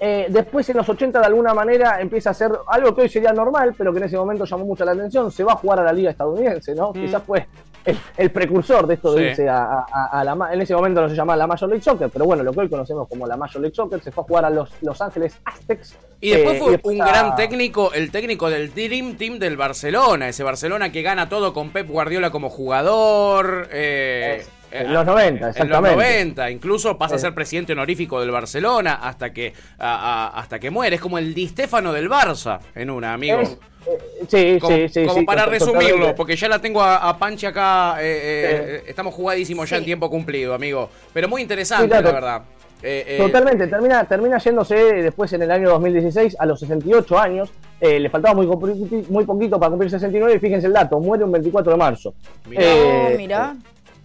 Eh, 0.02 0.28
después 0.30 0.66
en 0.70 0.78
los 0.78 0.88
80 0.88 1.20
de 1.20 1.26
alguna 1.26 1.52
manera 1.52 2.00
empieza 2.00 2.30
a 2.30 2.32
hacer 2.32 2.50
algo 2.68 2.94
que 2.94 3.02
hoy 3.02 3.08
sería 3.10 3.32
normal, 3.32 3.74
pero 3.76 3.92
que 3.92 3.98
en 3.98 4.04
ese 4.04 4.16
momento 4.16 4.46
llamó 4.46 4.64
mucho 4.64 4.84
la 4.84 4.92
atención. 4.92 5.30
Se 5.30 5.44
va 5.44 5.52
a 5.52 5.56
jugar 5.56 5.80
a 5.80 5.84
la 5.84 5.92
liga 5.92 6.10
estadounidense, 6.10 6.74
¿no? 6.74 6.90
Mm. 6.90 6.92
Quizás 6.94 7.22
fue 7.22 7.46
el, 7.84 8.30
precursor 8.30 8.86
de 8.86 8.94
esto 8.94 9.14
de 9.14 9.30
irse 9.30 9.48
a, 9.48 10.22
la... 10.24 10.50
En 10.52 10.60
ese 10.60 10.74
momento 10.74 11.00
no 11.00 11.08
se 11.08 11.14
llamaba 11.14 11.36
la 11.36 11.46
Major 11.46 11.68
League 11.68 11.82
Soccer, 11.82 12.10
pero 12.10 12.24
bueno, 12.24 12.42
lo 12.42 12.52
que 12.52 12.60
hoy 12.60 12.68
conocemos 12.68 13.08
como 13.08 13.26
la 13.26 13.36
Major 13.36 13.60
League 13.60 13.74
Soccer, 13.74 14.00
se 14.02 14.12
fue 14.12 14.22
a 14.22 14.26
jugar 14.26 14.44
a 14.44 14.50
los 14.50 14.70
Los 14.82 15.00
Ángeles 15.00 15.38
Aztecs. 15.44 15.96
Y 16.20 16.30
después 16.30 16.56
eh, 16.56 16.78
fue 16.82 16.92
un 16.92 16.98
gran 16.98 17.34
técnico, 17.34 17.92
el 17.94 18.10
técnico 18.10 18.50
del 18.50 18.74
Dream 18.74 19.16
Team 19.16 19.38
del 19.38 19.56
Barcelona, 19.56 20.28
ese 20.28 20.42
Barcelona 20.42 20.92
que 20.92 21.02
gana 21.02 21.28
todo 21.28 21.54
con 21.54 21.70
Pep 21.70 21.88
Guardiola 21.88 22.30
como 22.30 22.50
jugador. 22.50 23.68
Eh, 23.72 24.44
en 24.70 24.92
los 24.92 25.04
90, 25.04 25.50
exactamente. 25.50 25.90
En 25.90 25.96
los 25.96 26.06
90, 26.06 26.50
incluso 26.50 26.96
pasa 26.96 27.16
a 27.16 27.18
ser 27.18 27.34
presidente 27.34 27.72
honorífico 27.72 28.20
del 28.20 28.30
Barcelona 28.30 29.00
hasta 29.02 29.32
que, 29.32 29.52
hasta 29.78 30.58
que 30.58 30.70
muere. 30.70 30.96
Es 30.96 31.02
como 31.02 31.18
el 31.18 31.34
Di 31.34 31.48
Stefano 31.48 31.92
del 31.92 32.08
Barça, 32.08 32.60
en 32.74 32.90
una, 32.90 33.14
amigo. 33.14 33.40
Sí, 34.28 34.58
sí, 34.60 34.88
sí. 34.88 35.06
Como 35.06 35.24
para 35.24 35.46
resumirlo, 35.46 36.14
porque 36.14 36.36
ya 36.36 36.48
la 36.48 36.58
tengo 36.58 36.82
a, 36.82 37.16
Panchi 37.18 37.46
acá. 37.46 37.96
Eh, 38.00 38.02
eh, 38.02 38.82
estamos 38.86 39.14
jugadísimos 39.14 39.68
ya 39.68 39.76
en 39.78 39.84
tiempo 39.84 40.10
cumplido, 40.10 40.54
amigo. 40.54 40.88
Pero 41.12 41.28
muy 41.28 41.42
interesante, 41.42 41.88
la 41.88 42.12
verdad. 42.12 42.42
Eh, 42.82 43.18
Totalmente, 43.18 43.66
termina, 43.66 44.04
termina 44.04 44.38
yéndose 44.38 44.74
después 44.74 45.30
en 45.34 45.42
el 45.42 45.50
año 45.50 45.68
2016 45.68 46.36
a 46.38 46.46
los 46.46 46.60
68 46.60 47.18
años. 47.18 47.50
le 47.80 48.08
faltaba 48.08 48.34
muy, 48.34 48.46
muy 49.08 49.24
poquito 49.24 49.58
para 49.58 49.70
cumplir 49.70 49.90
69 49.90 50.34
y 50.36 50.38
fíjense 50.38 50.66
el 50.66 50.72
dato, 50.72 50.98
muere 50.98 51.24
un 51.24 51.32
24 51.32 51.72
de 51.72 51.78
marzo. 51.78 52.14
Mirá, 52.46 53.56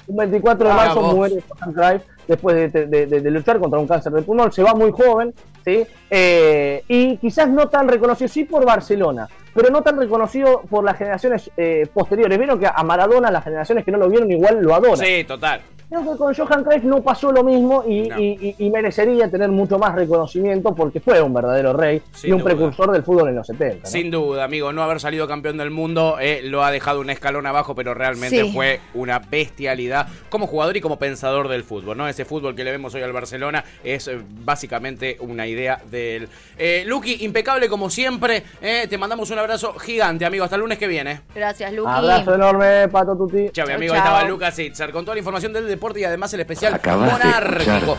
un 0.08 0.18
24 0.18 0.66
de 0.68 0.72
ah, 0.72 0.76
marzo 0.76 1.02
muere 1.02 1.44
Johan 1.48 1.74
Cruyff 1.74 2.02
después 2.28 2.74
de, 2.74 3.32
luchar 3.32 3.60
contra 3.60 3.80
un 3.80 3.88
cáncer 3.88 4.12
de 4.14 4.22
pulmón. 4.22 4.52
Se 4.52 4.64
va 4.64 4.74
muy 4.74 4.92
joven, 4.92 5.34
¿sí? 5.66 5.86
Eh, 6.10 6.84
y 6.88 7.18
quizás 7.18 7.50
no 7.50 7.68
tan 7.68 7.88
reconocido, 7.88 8.28
sí 8.28 8.46
por 8.46 8.66
Barcelona, 8.66 9.28
pero 9.54 9.70
no 9.70 9.82
tan 9.82 9.98
reconocido 10.00 10.62
por 10.62 10.84
las 10.84 10.98
generaciones 10.98 11.50
eh, 11.58 11.88
posteriores. 11.94 12.38
Vieron 12.38 12.60
que 12.60 12.68
a 12.68 12.84
Maradona 12.84 13.32
las 13.32 13.44
generaciones 13.44 13.84
que 13.84 13.92
no 13.92 13.98
lo 13.98 14.08
vieron 14.08 14.32
igual 14.32 14.62
lo 14.62 14.76
adoran. 14.76 14.98
Sí, 14.98 15.24
total. 15.26 15.62
Creo 15.90 16.02
que 16.02 16.18
con 16.18 16.34
Johan 16.34 16.64
Cruyff 16.64 16.84
no 16.84 17.02
pasó 17.02 17.32
lo 17.32 17.44
mismo 17.44 17.84
y, 17.88 18.70
merecería 18.76 19.30
tener 19.30 19.50
mucho 19.50 19.80
más 19.80 19.96
reconocimiento 19.96 20.76
porque 20.76 21.00
fue 21.00 21.22
un 21.22 21.34
verdadero 21.34 21.72
rey 21.72 22.02
y 22.24 22.32
un 22.32 22.44
precursor 22.44 22.92
del 22.92 23.04
fútbol 23.04 23.30
en 23.30 23.36
los 23.36 23.48
70. 23.48 23.88
Sin 23.88 24.12
duda, 24.12 24.44
amigo, 24.44 24.74
no 24.74 24.84
haber 24.84 25.00
salido 25.00 25.28
campeón 25.28 25.58
del 25.58 25.72
mundo 25.72 26.18
eh, 26.20 26.42
lo 26.44 26.64
ha 26.64 26.72
dejado 26.72 27.00
un 27.00 27.10
escalón 27.10 27.46
abajo, 27.46 27.74
pero 27.74 27.94
realmente 27.94 28.52
fue 28.52 28.82
una 28.94 29.20
bestialidad 29.20 30.08
como 30.30 30.48
jugador 30.48 30.76
y 30.76 30.82
como 30.82 30.98
pensador 30.98 31.48
del 31.48 31.64
fútbol, 31.64 31.98
¿no? 31.98 32.08
Ese 32.08 32.26
fútbol 32.26 32.56
que 32.56 32.64
le 32.64 32.72
vemos 32.72 32.94
hoy 32.96 33.02
al 33.02 33.14
Barcelona 33.14 33.64
es 33.84 34.08
eh, 34.08 34.20
básicamente 34.44 35.18
una 35.20 35.48
idea 35.48 35.80
de 35.90 36.18
él. 36.18 36.30
Eh, 36.58 36.84
Luqui, 36.86 37.18
impecable 37.22 37.70
como 37.70 37.90
siempre, 37.90 38.44
eh, 38.62 38.88
te 38.90 38.98
mandamos 38.98 39.30
un 39.32 39.40
abrazo 39.40 39.74
gigante, 39.74 40.26
amigo, 40.26 40.44
hasta 40.44 40.56
el 40.56 40.62
lunes 40.62 40.78
que 40.78 40.88
viene. 40.88 41.22
Gracias, 41.34 41.72
Luqui. 41.72 41.92
Abrazo 41.92 42.36
enorme, 42.36 42.88
Pato 42.90 43.16
Tuti. 43.16 43.50
Chao, 43.52 43.68
mi 43.68 43.74
amigo, 43.74 43.94
ahí 43.94 44.00
estaba 44.00 44.24
Lucas 44.24 44.58
Itzer 44.60 44.92
con 44.92 45.06
toda 45.06 45.16
la 45.16 45.20
información 45.20 45.54
del 45.54 45.75
deporte 45.76 46.00
y 46.00 46.04
además 46.06 46.34
el 46.34 46.40
especial 46.40 46.74
Acabas 46.74 47.12
monárquico. 47.12 47.98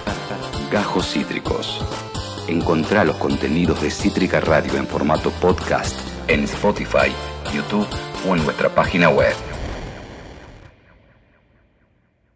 Gajos 0.71 1.13
Cítricos. 1.13 1.81
Encontrá 2.49 3.05
los 3.05 3.17
contenidos 3.17 3.83
de 3.83 3.91
Cítrica 3.91 4.41
Radio 4.41 4.77
en 4.77 4.87
formato 4.87 5.31
podcast 5.31 5.99
en 6.29 6.45
Spotify, 6.45 7.13
YouTube 7.53 7.87
o 8.29 8.35
en 8.35 8.45
nuestra 8.45 8.69
página 8.69 9.09
web. 9.09 9.35